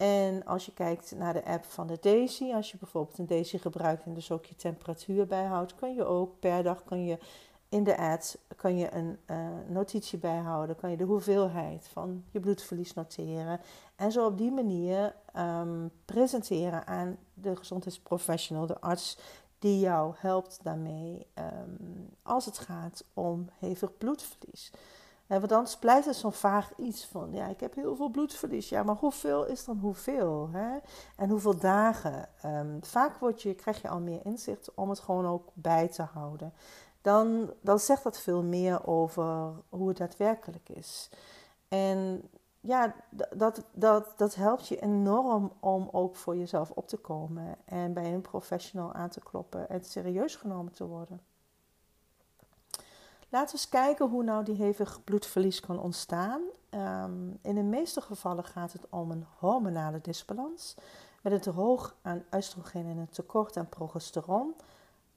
[0.00, 3.58] En als je kijkt naar de app van de Daisy, als je bijvoorbeeld een Daisy
[3.58, 7.18] gebruikt en dus ook je temperatuur bijhoudt, kun je ook per dag kun je
[7.68, 8.22] in de app
[8.56, 13.60] kan je een uh, notitie bijhouden, kan je de hoeveelheid van je bloedverlies noteren
[13.96, 19.18] en zo op die manier um, presenteren aan de gezondheidsprofessional, de arts
[19.58, 24.72] die jou helpt daarmee um, als het gaat om hevig bloedverlies.
[25.38, 28.68] Want dan blijft het zo'n vaag iets van, ja, ik heb heel veel bloedverlies.
[28.68, 30.48] Ja, maar hoeveel is dan hoeveel?
[30.52, 30.78] Hè?
[31.16, 32.28] En hoeveel dagen?
[32.44, 36.02] Um, vaak word je, krijg je al meer inzicht om het gewoon ook bij te
[36.02, 36.52] houden.
[37.00, 41.10] Dan, dan zegt dat veel meer over hoe het daadwerkelijk is.
[41.68, 42.94] En ja,
[43.34, 48.14] dat, dat, dat helpt je enorm om ook voor jezelf op te komen en bij
[48.14, 51.20] een professional aan te kloppen en serieus genomen te worden.
[53.30, 56.42] Laten we eens kijken hoe nou die hevig bloedverlies kan ontstaan.
[56.70, 60.76] Um, in de meeste gevallen gaat het om een hormonale disbalans
[61.22, 64.54] met een te hoog aan oestrogeen en een tekort aan progesteron.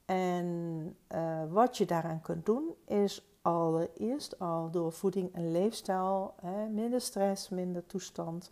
[0.06, 0.46] En
[1.16, 7.02] uh, wat je daaraan kunt doen is allereerst al door voeding en leefstijl, hè, minder
[7.02, 8.50] stress, minder toestand.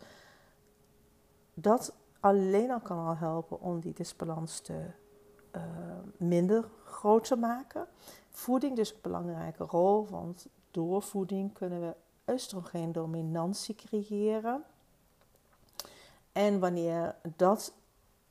[1.54, 4.84] Dat alleen al kan al helpen om die disbalans te
[5.56, 5.62] uh,
[6.16, 7.86] minder groot te maken.
[8.32, 11.94] Voeding dus een belangrijke rol, want door voeding kunnen we
[12.32, 14.64] oestrogeendominantie creëren.
[16.32, 17.72] En wanneer dat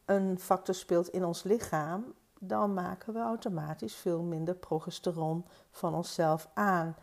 [0.06, 6.50] een factor speelt in ons lichaam, dan maken we automatisch veel minder progesteron van onszelf
[6.54, 6.96] aan.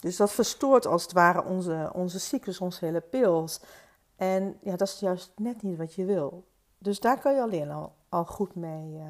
[0.00, 3.60] Dus dat verstoort als het ware onze, onze cyclus, onze hele pils.
[4.16, 6.44] En ja, dat is juist net niet wat je wil.
[6.78, 9.06] Dus daar kan je alleen al, al goed mee, uh,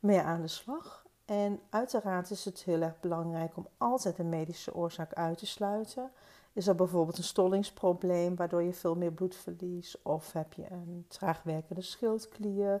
[0.00, 1.01] mee aan de slag.
[1.24, 6.10] En uiteraard is het heel erg belangrijk om altijd een medische oorzaak uit te sluiten.
[6.52, 9.98] Is er bijvoorbeeld een stollingsprobleem waardoor je veel meer bloed verliest?
[10.02, 12.80] Of heb je een traagwerkende schildklier?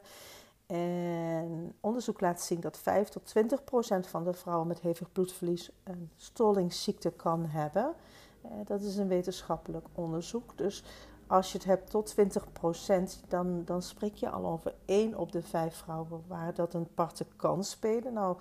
[0.66, 5.70] En onderzoek laat zien dat 5 tot 20 procent van de vrouwen met hevig bloedverlies
[5.82, 7.94] een stollingsziekte kan hebben.
[8.42, 10.58] Eh, dat is een wetenschappelijk onderzoek.
[10.58, 10.84] Dus
[11.32, 15.32] als je het hebt tot 20 procent, dan, dan spreek je al over 1 op
[15.32, 18.12] de 5 vrouwen waar dat een parte kan spelen.
[18.12, 18.38] Nou,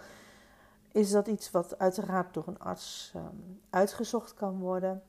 [0.91, 5.03] is dat iets wat uiteraard door een arts um, uitgezocht kan worden.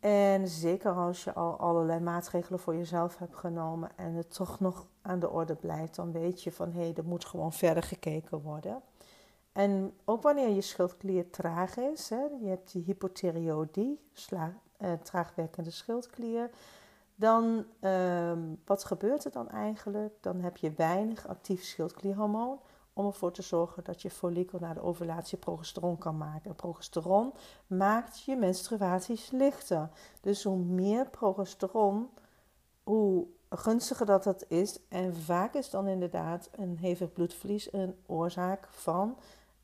[0.00, 4.86] En zeker als je al allerlei maatregelen voor jezelf hebt genomen en het toch nog
[5.02, 8.42] aan de orde blijft, dan weet je van hé, hey, er moet gewoon verder gekeken
[8.42, 8.82] worden.
[9.52, 14.00] En ook wanneer je schildklier traag is, hè, je hebt die hypothyreoïdie,
[14.30, 16.50] eh, traagwerkende schildklier,
[17.18, 20.14] dan um, wat gebeurt er dan eigenlijk?
[20.20, 22.60] Dan heb je weinig actief schildklierhormoon
[22.92, 26.54] om ervoor te zorgen dat je follikel na de ovulatie progesteron kan maken.
[26.54, 27.32] progesteron
[27.66, 29.88] maakt je menstruaties lichter.
[30.20, 32.08] Dus hoe meer progesteron
[32.82, 34.78] hoe gunstiger dat dat is.
[34.88, 39.18] En vaak is dan inderdaad een hevig bloedverlies een oorzaak van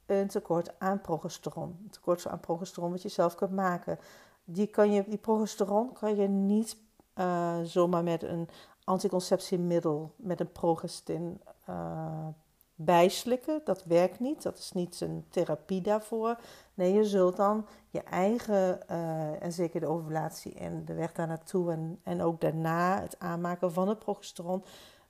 [0.07, 1.79] een tekort aan progesteron.
[1.83, 3.99] Een tekort aan progesteron wat je zelf kunt maken.
[4.45, 6.77] Die, kan je, die progesteron kan je niet
[7.19, 8.49] uh, zomaar met een
[8.85, 12.27] anticonceptiemiddel, met een progestin uh,
[12.75, 13.61] bijslikken.
[13.65, 14.43] Dat werkt niet.
[14.43, 16.39] Dat is niet een therapie daarvoor.
[16.75, 21.27] Nee, je zult dan je eigen, uh, en zeker de ovulatie en de weg daar
[21.27, 24.65] naartoe en, en ook daarna het aanmaken van het progesteron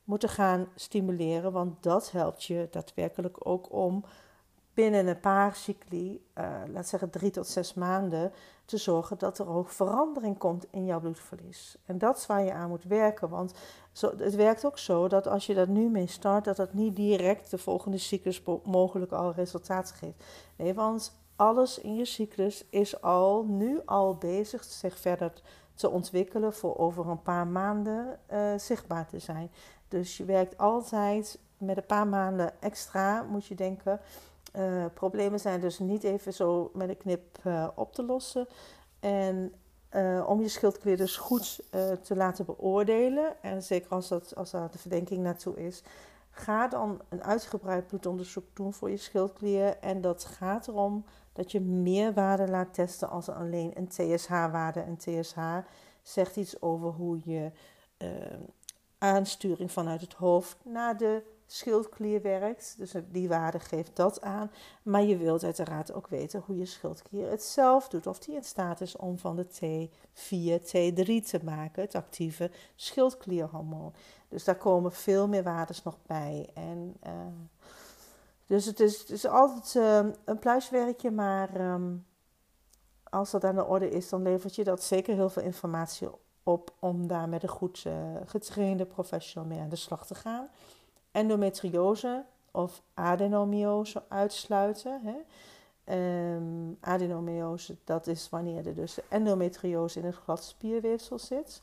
[0.05, 1.53] moeten gaan stimuleren.
[1.53, 4.05] Want dat helpt je daadwerkelijk ook om
[4.75, 8.33] binnen een paar cycli, uh, laat zeggen drie tot zes maanden,
[8.65, 11.77] te zorgen dat er ook verandering komt in jouw bloedverlies.
[11.87, 13.29] En dat is waar je aan moet werken.
[13.29, 13.55] Want
[14.01, 17.51] het werkt ook zo dat als je dat nu mee start, dat dat niet direct
[17.51, 20.25] de volgende cyclus mogelijk al resultaten geeft.
[20.57, 25.33] Nee, want alles in je cyclus is al nu al bezig zich verder
[25.75, 29.51] te ontwikkelen voor over een paar maanden uh, zichtbaar te zijn.
[29.89, 34.01] Dus je werkt altijd met een paar maanden extra, moet je denken
[34.57, 38.47] uh, problemen zijn dus niet even zo met een knip uh, op te lossen.
[39.01, 39.55] En
[39.90, 41.62] uh, om je schildklier dus goed
[42.03, 45.83] te laten beoordelen, en zeker als, dat, als daar de verdenking naartoe is,
[46.31, 49.79] ga dan een uitgebreid bloedonderzoek doen voor je schildklier.
[49.79, 54.81] En dat gaat erom dat je meer waarden laat testen als alleen een TSH-waarde.
[54.81, 55.38] En TSH
[56.03, 57.51] zegt iets over hoe je
[58.99, 62.74] aansturing vanuit het hoofd naar de schildklier werkt.
[62.78, 64.50] Dus die waarde geeft dat aan.
[64.83, 68.07] Maar je wilt uiteraard ook weten hoe je schildklier het zelf doet.
[68.07, 73.94] Of die in staat is om van de T4 T3 te maken, het actieve schildklierhormoon.
[74.28, 76.50] Dus daar komen veel meer waarden nog bij.
[76.54, 77.12] En, uh,
[78.46, 82.07] dus het is, het is altijd uh, een pluiswerkje, maar um,
[83.11, 86.09] als dat aan de orde is, dan levert je dat zeker heel veel informatie
[86.42, 90.48] op om daar met een goed uh, getrainde professional mee aan de slag te gaan
[91.14, 95.00] endometriose of adenomiose uitsluiten.
[95.03, 95.16] Hè.
[96.35, 101.62] Um, adenomiose, dat is wanneer er dus endometriose in het glad spierweefsel zit.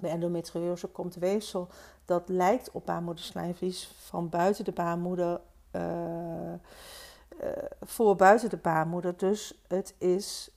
[0.00, 1.68] Bij endometriose komt weefsel
[2.04, 5.40] dat lijkt op baarmoederslijmvlies van buiten de baarmoeder
[5.76, 6.58] uh, uh,
[7.80, 9.16] voor buiten de baarmoeder.
[9.16, 10.50] Dus het is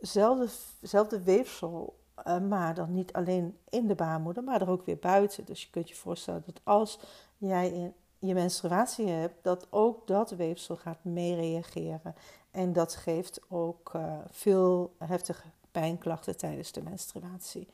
[0.00, 5.44] eenzelfde weefsel uh, maar dan niet alleen in de baarmoeder, maar er ook weer buiten.
[5.44, 6.98] Dus je kunt je voorstellen dat als
[7.36, 12.14] jij je menstruatie hebt, dat ook dat weefsel gaat meereageren.
[12.50, 17.68] En dat geeft ook uh, veel heftige pijnklachten tijdens de menstruatie.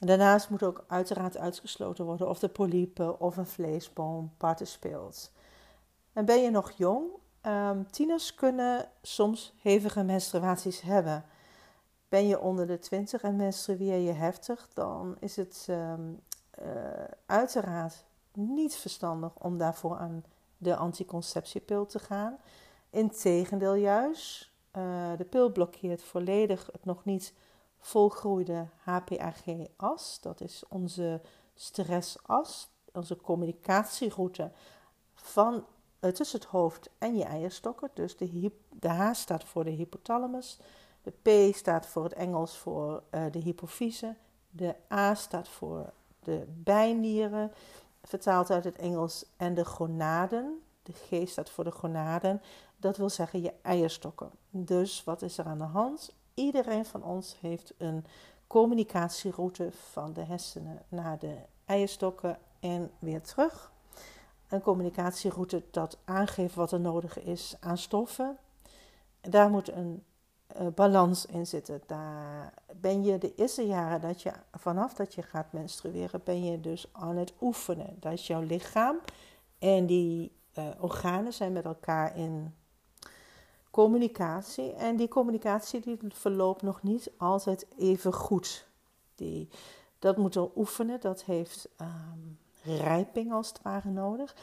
[0.00, 5.32] Daarnaast moet ook uiteraard uitgesloten worden of de polypen of een vleesboom parten speelt.
[6.12, 7.04] En ben je nog jong?
[7.46, 11.24] Um, tieners kunnen soms hevige menstruaties hebben.
[12.14, 16.20] Ben je onder de 20 en menstrueer je heftig, dan is het um,
[16.62, 16.66] uh,
[17.26, 20.24] uiteraard niet verstandig om daarvoor aan
[20.56, 22.38] de anticonceptiepil te gaan.
[22.90, 27.32] Integendeel juist, uh, de pil blokkeert volledig het nog niet
[27.78, 30.20] volgroeide HPAG-as.
[30.20, 31.20] Dat is onze
[31.54, 34.50] stressas, onze communicatieroute
[35.14, 35.64] van,
[36.00, 37.90] uh, tussen het hoofd en je eierstokken.
[37.94, 40.58] Dus de, de H staat voor de hypothalamus.
[41.04, 44.14] De P staat voor het Engels voor uh, de hypofyse.
[44.50, 47.52] De A staat voor de bijnieren,
[48.02, 49.24] vertaald uit het Engels.
[49.36, 50.62] En de gonaden.
[50.82, 52.42] De G staat voor de gonaden.
[52.76, 54.30] Dat wil zeggen je eierstokken.
[54.50, 56.14] Dus wat is er aan de hand?
[56.34, 58.04] Iedereen van ons heeft een
[58.46, 63.72] communicatieroute van de hersenen naar de eierstokken en weer terug.
[64.48, 68.38] Een communicatieroute dat aangeeft wat er nodig is aan stoffen.
[69.20, 70.02] Daar moet een
[70.60, 71.80] uh, balans in zitten.
[71.86, 76.60] Daar ben je de eerste jaren dat je, vanaf dat je gaat menstrueren, ben je
[76.60, 77.96] dus aan het oefenen.
[78.00, 78.96] Dat is jouw lichaam
[79.58, 82.54] en die uh, organen zijn met elkaar in
[83.70, 84.72] communicatie.
[84.72, 88.66] En die communicatie die verloopt nog niet altijd even goed.
[89.14, 89.48] Die,
[89.98, 94.36] dat moeten we oefenen, dat heeft um, rijping als het ware nodig.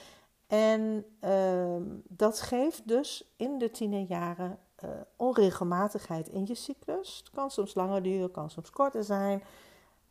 [0.47, 1.75] En uh,
[2.07, 7.17] dat geeft dus in de tienerjaren uh, onregelmatigheid in je cyclus.
[7.17, 9.43] Het kan soms langer duren, kan soms korter zijn.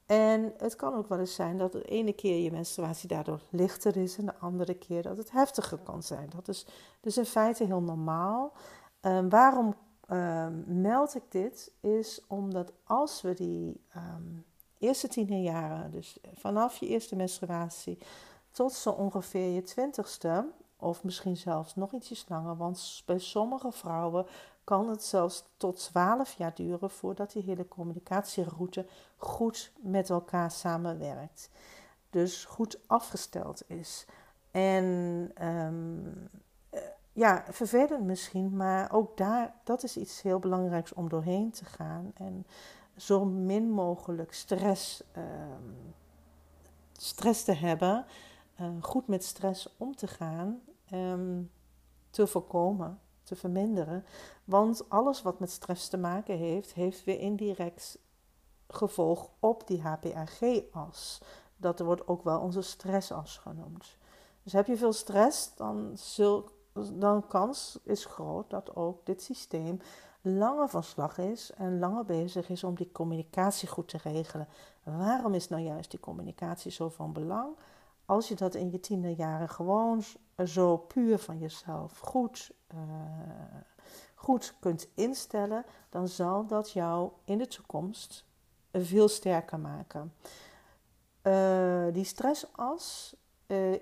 [0.07, 3.97] En het kan ook wel eens zijn dat de ene keer je menstruatie daardoor lichter
[3.97, 6.31] is en de andere keer dat het heftiger kan zijn.
[6.35, 6.66] Dat is
[7.01, 8.53] dus in feite heel normaal.
[9.01, 9.75] Um, waarom
[10.11, 11.73] um, meld ik dit?
[11.81, 14.45] Is omdat als we die um,
[14.79, 17.99] eerste tien jaren, dus vanaf je eerste menstruatie
[18.51, 24.27] tot zo ongeveer je twintigste, Of misschien zelfs nog ietsjes langer, want bij sommige vrouwen
[24.71, 31.51] kan het zelfs tot 12 jaar duren voordat die hele communicatieroute goed met elkaar samenwerkt.
[32.11, 34.07] Dus goed afgesteld is.
[34.51, 34.85] En
[35.47, 36.31] um,
[37.12, 42.11] ja, vervelend misschien, maar ook daar, dat is iets heel belangrijks om doorheen te gaan.
[42.14, 42.47] En
[42.97, 45.95] zo min mogelijk stress, um,
[46.93, 48.05] stress te hebben,
[48.61, 50.61] uh, goed met stress om te gaan,
[50.93, 51.51] um,
[52.11, 53.01] te voorkomen,
[53.31, 54.05] te verminderen.
[54.45, 57.99] Want alles wat met stress te maken heeft, heeft weer indirect
[58.68, 61.20] gevolg op die HPAG-as.
[61.57, 63.97] Dat wordt ook wel onze stressas genoemd.
[64.43, 66.49] Dus heb je veel stress, dan, zul,
[66.93, 69.81] dan kans is groot dat ook dit systeem
[70.22, 74.49] langer van slag is en langer bezig is om die communicatie goed te regelen.
[74.83, 77.57] Waarom is nou juist die communicatie zo van belang?
[78.05, 80.03] Als je dat in je tienerjaren gewoon
[80.45, 82.81] zo puur van jezelf goed, uh,
[84.14, 88.25] goed kunt instellen, dan zal dat jou in de toekomst
[88.73, 90.14] veel sterker maken.
[91.23, 93.16] Uh, die stressas,
[93.47, 93.77] uh,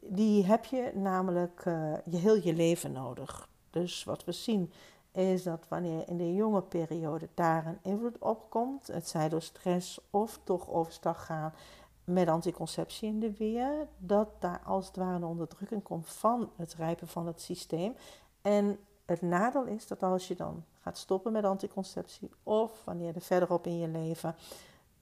[0.00, 1.62] die heb je namelijk
[2.04, 3.48] je heel je leven nodig.
[3.70, 4.72] Dus wat we zien
[5.12, 9.42] is dat wanneer in de jonge periode daar een invloed op komt, het zij door
[9.42, 11.52] stress of toch overstag gaan
[12.04, 16.74] met anticonceptie in de weer, dat daar als het ware een onderdrukking komt van het
[16.74, 17.94] rijpen van het systeem.
[18.44, 23.20] En het nadeel is dat als je dan gaat stoppen met anticonceptie of wanneer er
[23.20, 24.34] verderop in je leven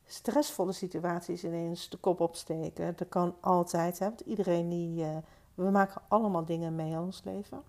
[0.06, 5.16] stressvolle situaties ineens de kop opsteken, dat kan altijd, hè, want iedereen die, uh,
[5.54, 7.62] we maken allemaal dingen mee in ons leven,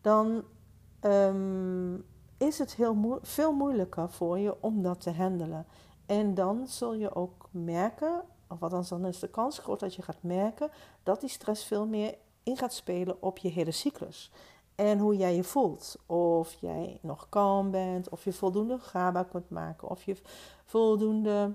[0.00, 0.44] dan
[1.00, 2.04] um,
[2.36, 5.66] is het heel veel moeilijker voor je om dat te handelen.
[6.06, 10.02] En dan zul je ook merken, of althans dan is de kans groot dat je
[10.02, 10.70] gaat merken,
[11.02, 14.30] dat die stress veel meer in gaat spelen op je hele cyclus.
[14.80, 15.96] En hoe jij je voelt.
[16.06, 20.16] Of jij nog kalm bent, of je voldoende GABA kunt maken, of je
[20.64, 21.52] voldoende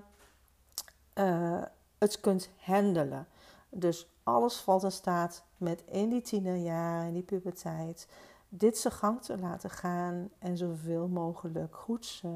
[1.14, 1.62] uh,
[1.98, 3.26] het kunt handelen.
[3.68, 8.08] Dus alles valt in staat met in die tienerjaren, in die puberteit,
[8.48, 12.32] dit zijn gang te laten gaan en zoveel mogelijk goeds uh,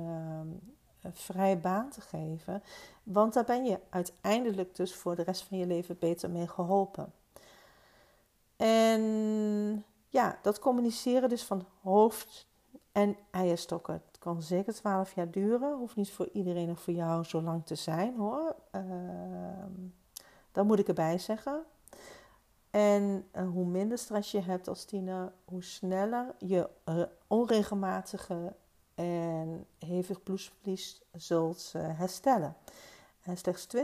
[1.12, 2.62] vrij baan te geven.
[3.02, 7.12] Want daar ben je uiteindelijk dus voor de rest van je leven beter mee geholpen.
[8.56, 12.48] En ja, dat communiceren dus van hoofd
[12.92, 13.94] en eierstokken.
[13.94, 15.78] Het kan zeker 12 jaar duren.
[15.78, 18.56] Hoeft niet voor iedereen of voor jou zo lang te zijn hoor.
[18.72, 18.82] Uh,
[20.52, 21.62] dat moet ik erbij zeggen.
[22.70, 26.68] En uh, hoe minder stress je hebt als tiener, hoe sneller je
[27.26, 28.54] onregelmatige
[28.94, 32.56] en hevig bloedverlies zult uh, herstellen.
[33.22, 33.78] En slechts 20%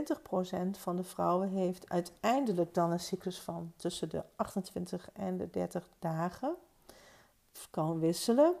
[0.71, 5.89] van de vrouwen heeft uiteindelijk dan een cyclus van tussen de 28 en de 30
[5.99, 6.55] dagen.
[7.69, 8.55] Kan wisselen.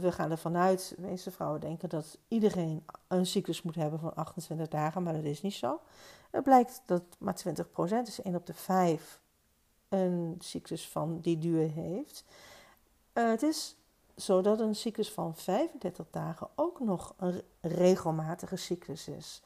[0.00, 4.14] we gaan ervan uit, de meeste vrouwen denken dat iedereen een cyclus moet hebben van
[4.14, 5.80] 28 dagen, maar dat is niet zo.
[6.30, 9.20] Het blijkt dat maar 20%, dus 1 op de 5,
[9.88, 12.24] een cyclus van die duur heeft.
[13.14, 13.76] Uh, het is
[14.16, 19.42] zo dat een cyclus van 35 dagen ook nog een regelmatige cyclus is.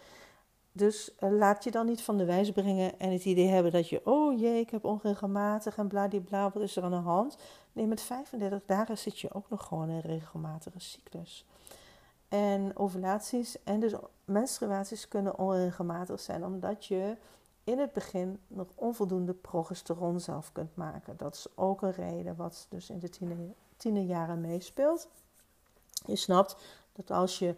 [0.77, 3.89] Dus uh, laat je dan niet van de wijs brengen en het idee hebben dat
[3.89, 7.37] je, oh jee, ik heb onregelmatig en bladibla, wat is er aan de hand?
[7.72, 11.47] Nee, met 35 dagen zit je ook nog gewoon in een regelmatige cyclus.
[12.29, 13.93] En ovulaties en dus
[14.25, 17.16] menstruaties kunnen onregelmatig zijn, omdat je
[17.64, 21.16] in het begin nog onvoldoende progesteron zelf kunt maken.
[21.16, 23.11] Dat is ook een reden wat dus in de
[23.77, 25.09] tienerjaren meespeelt.
[26.07, 26.57] Je snapt
[26.93, 27.55] dat als je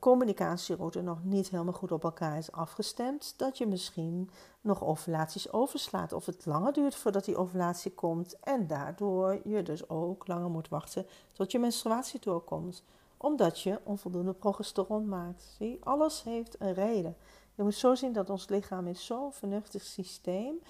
[0.00, 4.30] communicatieroute nog niet helemaal goed op elkaar is afgestemd, dat je misschien
[4.60, 9.88] nog ovulaties overslaat of het langer duurt voordat die ovulatie komt en daardoor je dus
[9.88, 12.84] ook langer moet wachten tot je menstruatie doorkomt,
[13.16, 15.54] omdat je onvoldoende progesteron maakt.
[15.58, 17.16] Zie, alles heeft een reden.
[17.54, 20.60] Je moet zo zien dat ons lichaam is zo'n vernuftig systeem.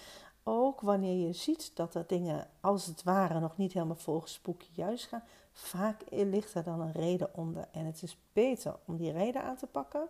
[0.51, 4.69] Ook wanneer je ziet dat er dingen als het ware nog niet helemaal volgens spookje
[4.73, 5.23] juist gaan.
[5.53, 7.69] Vaak ligt er dan een reden onder.
[7.73, 10.09] En het is beter om die reden aan te pakken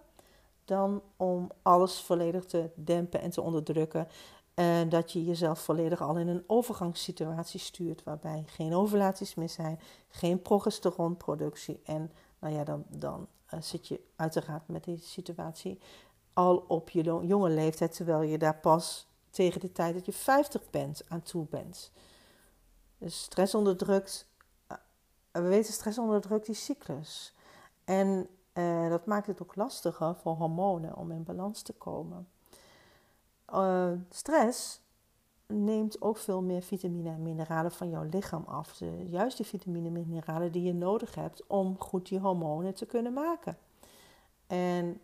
[0.64, 4.08] dan om alles volledig te dempen en te onderdrukken.
[4.54, 9.80] En dat je jezelf volledig al in een overgangssituatie stuurt, waarbij geen ovulaties meer zijn,
[10.08, 11.80] geen progesteronproductie.
[11.84, 15.78] En nou ja, dan, dan uh, zit je uiteraard met die situatie
[16.32, 19.07] al op je jonge leeftijd, terwijl je daar pas
[19.38, 21.92] tegen de tijd dat je 50 bent aan toe bent.
[22.98, 24.26] Dus stress onderdrukt,
[24.66, 24.76] eh,
[25.30, 27.34] we weten stress onderdrukt die cyclus.
[27.84, 32.28] En uh, dat maakt het ook lastiger voor hormonen om in balans te komen.
[33.54, 34.80] Uh, stress
[35.46, 38.76] neemt ook veel meer vitamine en mineralen van jouw lichaam af.
[38.76, 42.86] De, juist die vitamine en mineralen die je nodig hebt om goed die hormonen te
[42.86, 43.58] kunnen maken.
[44.46, 45.00] En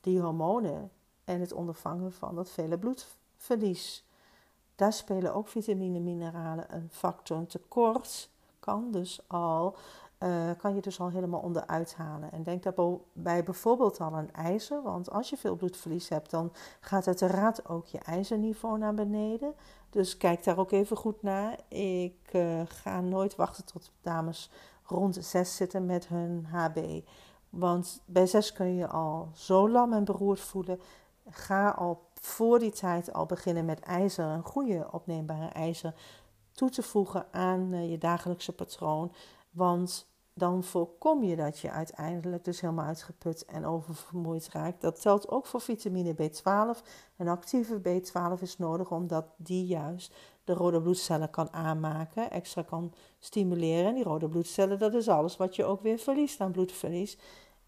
[0.00, 0.90] die hormonen
[1.24, 2.78] en het ondervangen van dat vele
[3.36, 4.04] bloedverlies.
[4.74, 7.36] Daar spelen ook vitamine en mineralen een factor.
[7.36, 8.30] Een tekort
[8.60, 9.76] kan dus al
[10.18, 12.32] uh, kan je dus al helemaal onderuit halen.
[12.32, 17.06] En denk daarbij bijvoorbeeld al aan ijzer, want als je veel bloedverlies hebt, dan gaat
[17.06, 19.54] uiteraard ook je ijzerniveau naar beneden.
[19.90, 21.58] Dus kijk daar ook even goed naar.
[21.68, 24.50] Ik uh, ga nooit wachten tot dames
[24.84, 27.00] rond de 6 zitten met hun HB.
[27.50, 30.80] Want bij 6 kun je al zo lam en beroerd voelen.
[31.30, 35.94] Ga al voor die tijd al beginnen met ijzer, een goede opneembare ijzer,
[36.52, 39.12] toe te voegen aan uh, je dagelijkse patroon.
[39.50, 44.80] Want dan voorkom je dat je uiteindelijk dus helemaal uitgeput en oververmoeid raakt.
[44.80, 46.86] Dat telt ook voor vitamine B12.
[47.16, 50.14] Een actieve B12 is nodig omdat die juist
[50.44, 53.86] de rode bloedcellen kan aanmaken, extra kan stimuleren.
[53.86, 57.18] En die rode bloedcellen, dat is alles wat je ook weer verliest aan bloedverlies.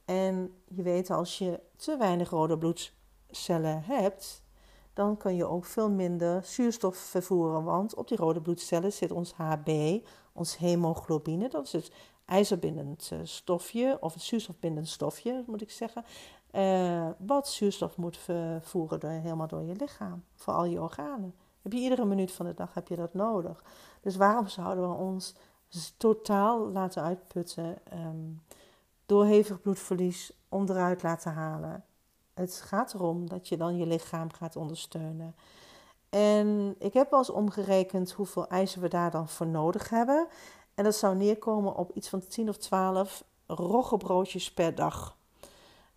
[0.05, 2.59] En je weet, als je te weinig rode
[3.29, 4.43] bloedcellen hebt,
[4.93, 7.65] dan kun je ook veel minder zuurstof vervoeren.
[7.65, 10.01] Want op die rode bloedcellen zit ons HB,
[10.33, 11.49] ons hemoglobine.
[11.49, 11.93] Dat is het
[12.25, 16.05] ijzerbindend eh, stofje, of het zuurstofbindend stofje, moet ik zeggen.
[16.53, 21.35] Uh, wat zuurstof moet vervoeren door, helemaal door je lichaam, voor al je organen.
[21.63, 23.65] Heb je iedere minuut van de dag heb je dat nodig.
[24.01, 25.35] Dus waarom zouden we ons
[25.97, 28.43] totaal laten uitputten um,
[29.07, 31.85] door hevig bloedverlies onderuit laten halen?
[32.39, 35.37] Het gaat erom dat je dan je lichaam gaat ondersteunen.
[36.09, 40.27] En ik heb wel eens omgerekend hoeveel ijzer we daar dan voor nodig hebben.
[40.75, 45.17] En dat zou neerkomen op iets van 10 of 12 roggebroodjes per dag.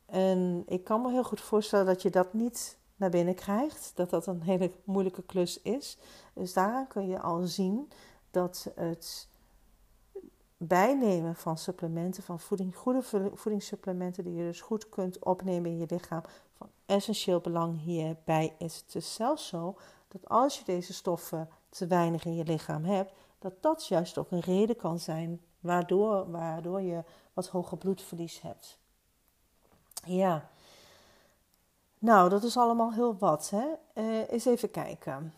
[0.05, 3.91] En ik kan me heel goed voorstellen dat je dat niet naar binnen krijgt.
[3.95, 5.97] Dat dat een hele moeilijke klus is.
[6.33, 7.91] Dus daaraan kun je al zien
[8.31, 9.27] dat het
[10.67, 13.01] bijnemen van supplementen, van voeding, goede
[13.33, 16.21] voedingssupplementen die je dus goed kunt opnemen in je lichaam,
[16.57, 18.83] van essentieel belang hierbij is.
[18.85, 23.13] Het is zelfs zo dat als je deze stoffen te weinig in je lichaam hebt,
[23.39, 27.03] dat dat juist ook een reden kan zijn waardoor, waardoor je
[27.33, 28.77] wat hoger bloedverlies hebt.
[30.05, 30.49] Ja.
[31.99, 33.49] Nou, dat is allemaal heel wat.
[33.49, 33.65] Hè?
[33.93, 35.33] Uh, eens even kijken.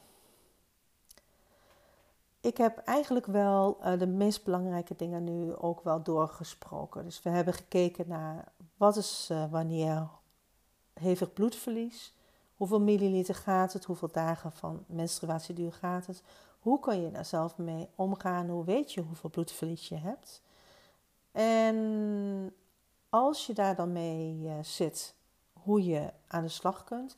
[2.43, 7.03] Ik heb eigenlijk wel uh, de meest belangrijke dingen nu ook wel doorgesproken.
[7.03, 10.07] Dus we hebben gekeken naar wat is uh, wanneer
[10.93, 12.13] hevig bloedverlies,
[12.55, 16.23] hoeveel milliliter gaat het, hoeveel dagen van menstruatieduur gaat het,
[16.59, 18.49] hoe kan je daar zelf mee omgaan?
[18.49, 20.41] Hoe weet je hoeveel bloedverlies je hebt?
[21.31, 22.53] En
[23.09, 25.15] als je daar dan mee uh, zit,
[25.53, 27.15] hoe je aan de slag kunt.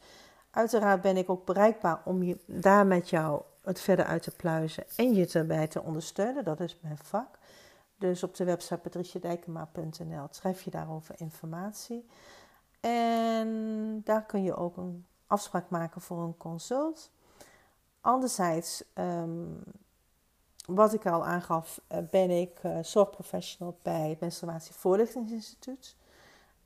[0.52, 4.84] Uiteraard ben ik ook bereikbaar om je daar met jou het verder uit te pluizen
[4.96, 6.44] en je erbij te ondersteunen.
[6.44, 7.40] Dat is mijn vak.
[7.98, 12.06] Dus op de website patriciadijkema.nl schrijf je daarover informatie.
[12.80, 17.12] En daar kun je ook een afspraak maken voor een consult.
[18.02, 19.64] Anderzijds, um,
[20.68, 25.96] wat ik al aangaf, eh, ben ik uh, zorgprofessional bij het Menstruatievoorlichtingsinstituut.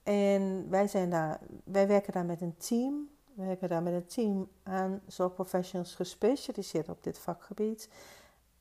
[0.04, 3.10] En wij, zijn daar, wij werken daar met een team.
[3.40, 7.90] We werken daar met een team aan zorgprofessionals gespecialiseerd op dit vakgebied.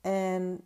[0.01, 0.63] En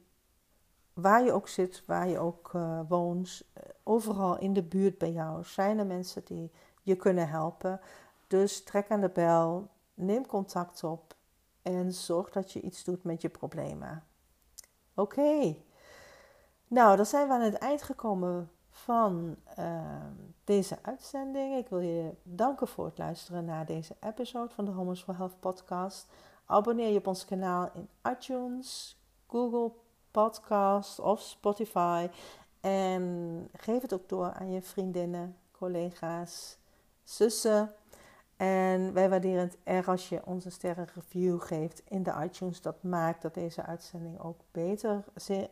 [0.94, 3.44] waar je ook zit, waar je ook uh, woont,
[3.84, 6.52] overal in de buurt bij jou zijn er mensen die
[6.82, 7.80] je kunnen helpen.
[8.28, 11.16] Dus trek aan de bel, neem contact op
[11.62, 14.04] en zorg dat je iets doet met je problemen.
[14.94, 15.56] Oké.
[16.68, 19.82] Nou, dan zijn we aan het eind gekomen van uh,
[20.44, 21.56] deze uitzending.
[21.56, 25.40] Ik wil je danken voor het luisteren naar deze episode van de Homos for Health
[25.40, 26.08] podcast.
[26.46, 28.98] Abonneer je op ons kanaal in iTunes,
[29.28, 29.72] Google
[30.12, 32.10] Podcast of Spotify.
[32.62, 36.58] En geef het ook door aan je vriendinnen, collega's,
[37.04, 37.76] zussen
[38.38, 42.62] en wij waarderen het erg als je ons een sterren review geeft in de iTunes.
[42.62, 45.04] Dat maakt dat deze uitzending ook beter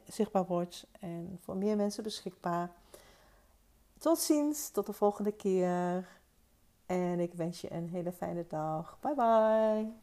[0.06, 2.72] zichtbaar wordt en voor meer mensen beschikbaar.
[4.02, 6.08] Tot ziens, tot de volgende keer.
[6.86, 8.98] En ik wens je een hele fijne dag.
[9.00, 9.94] Bye bye.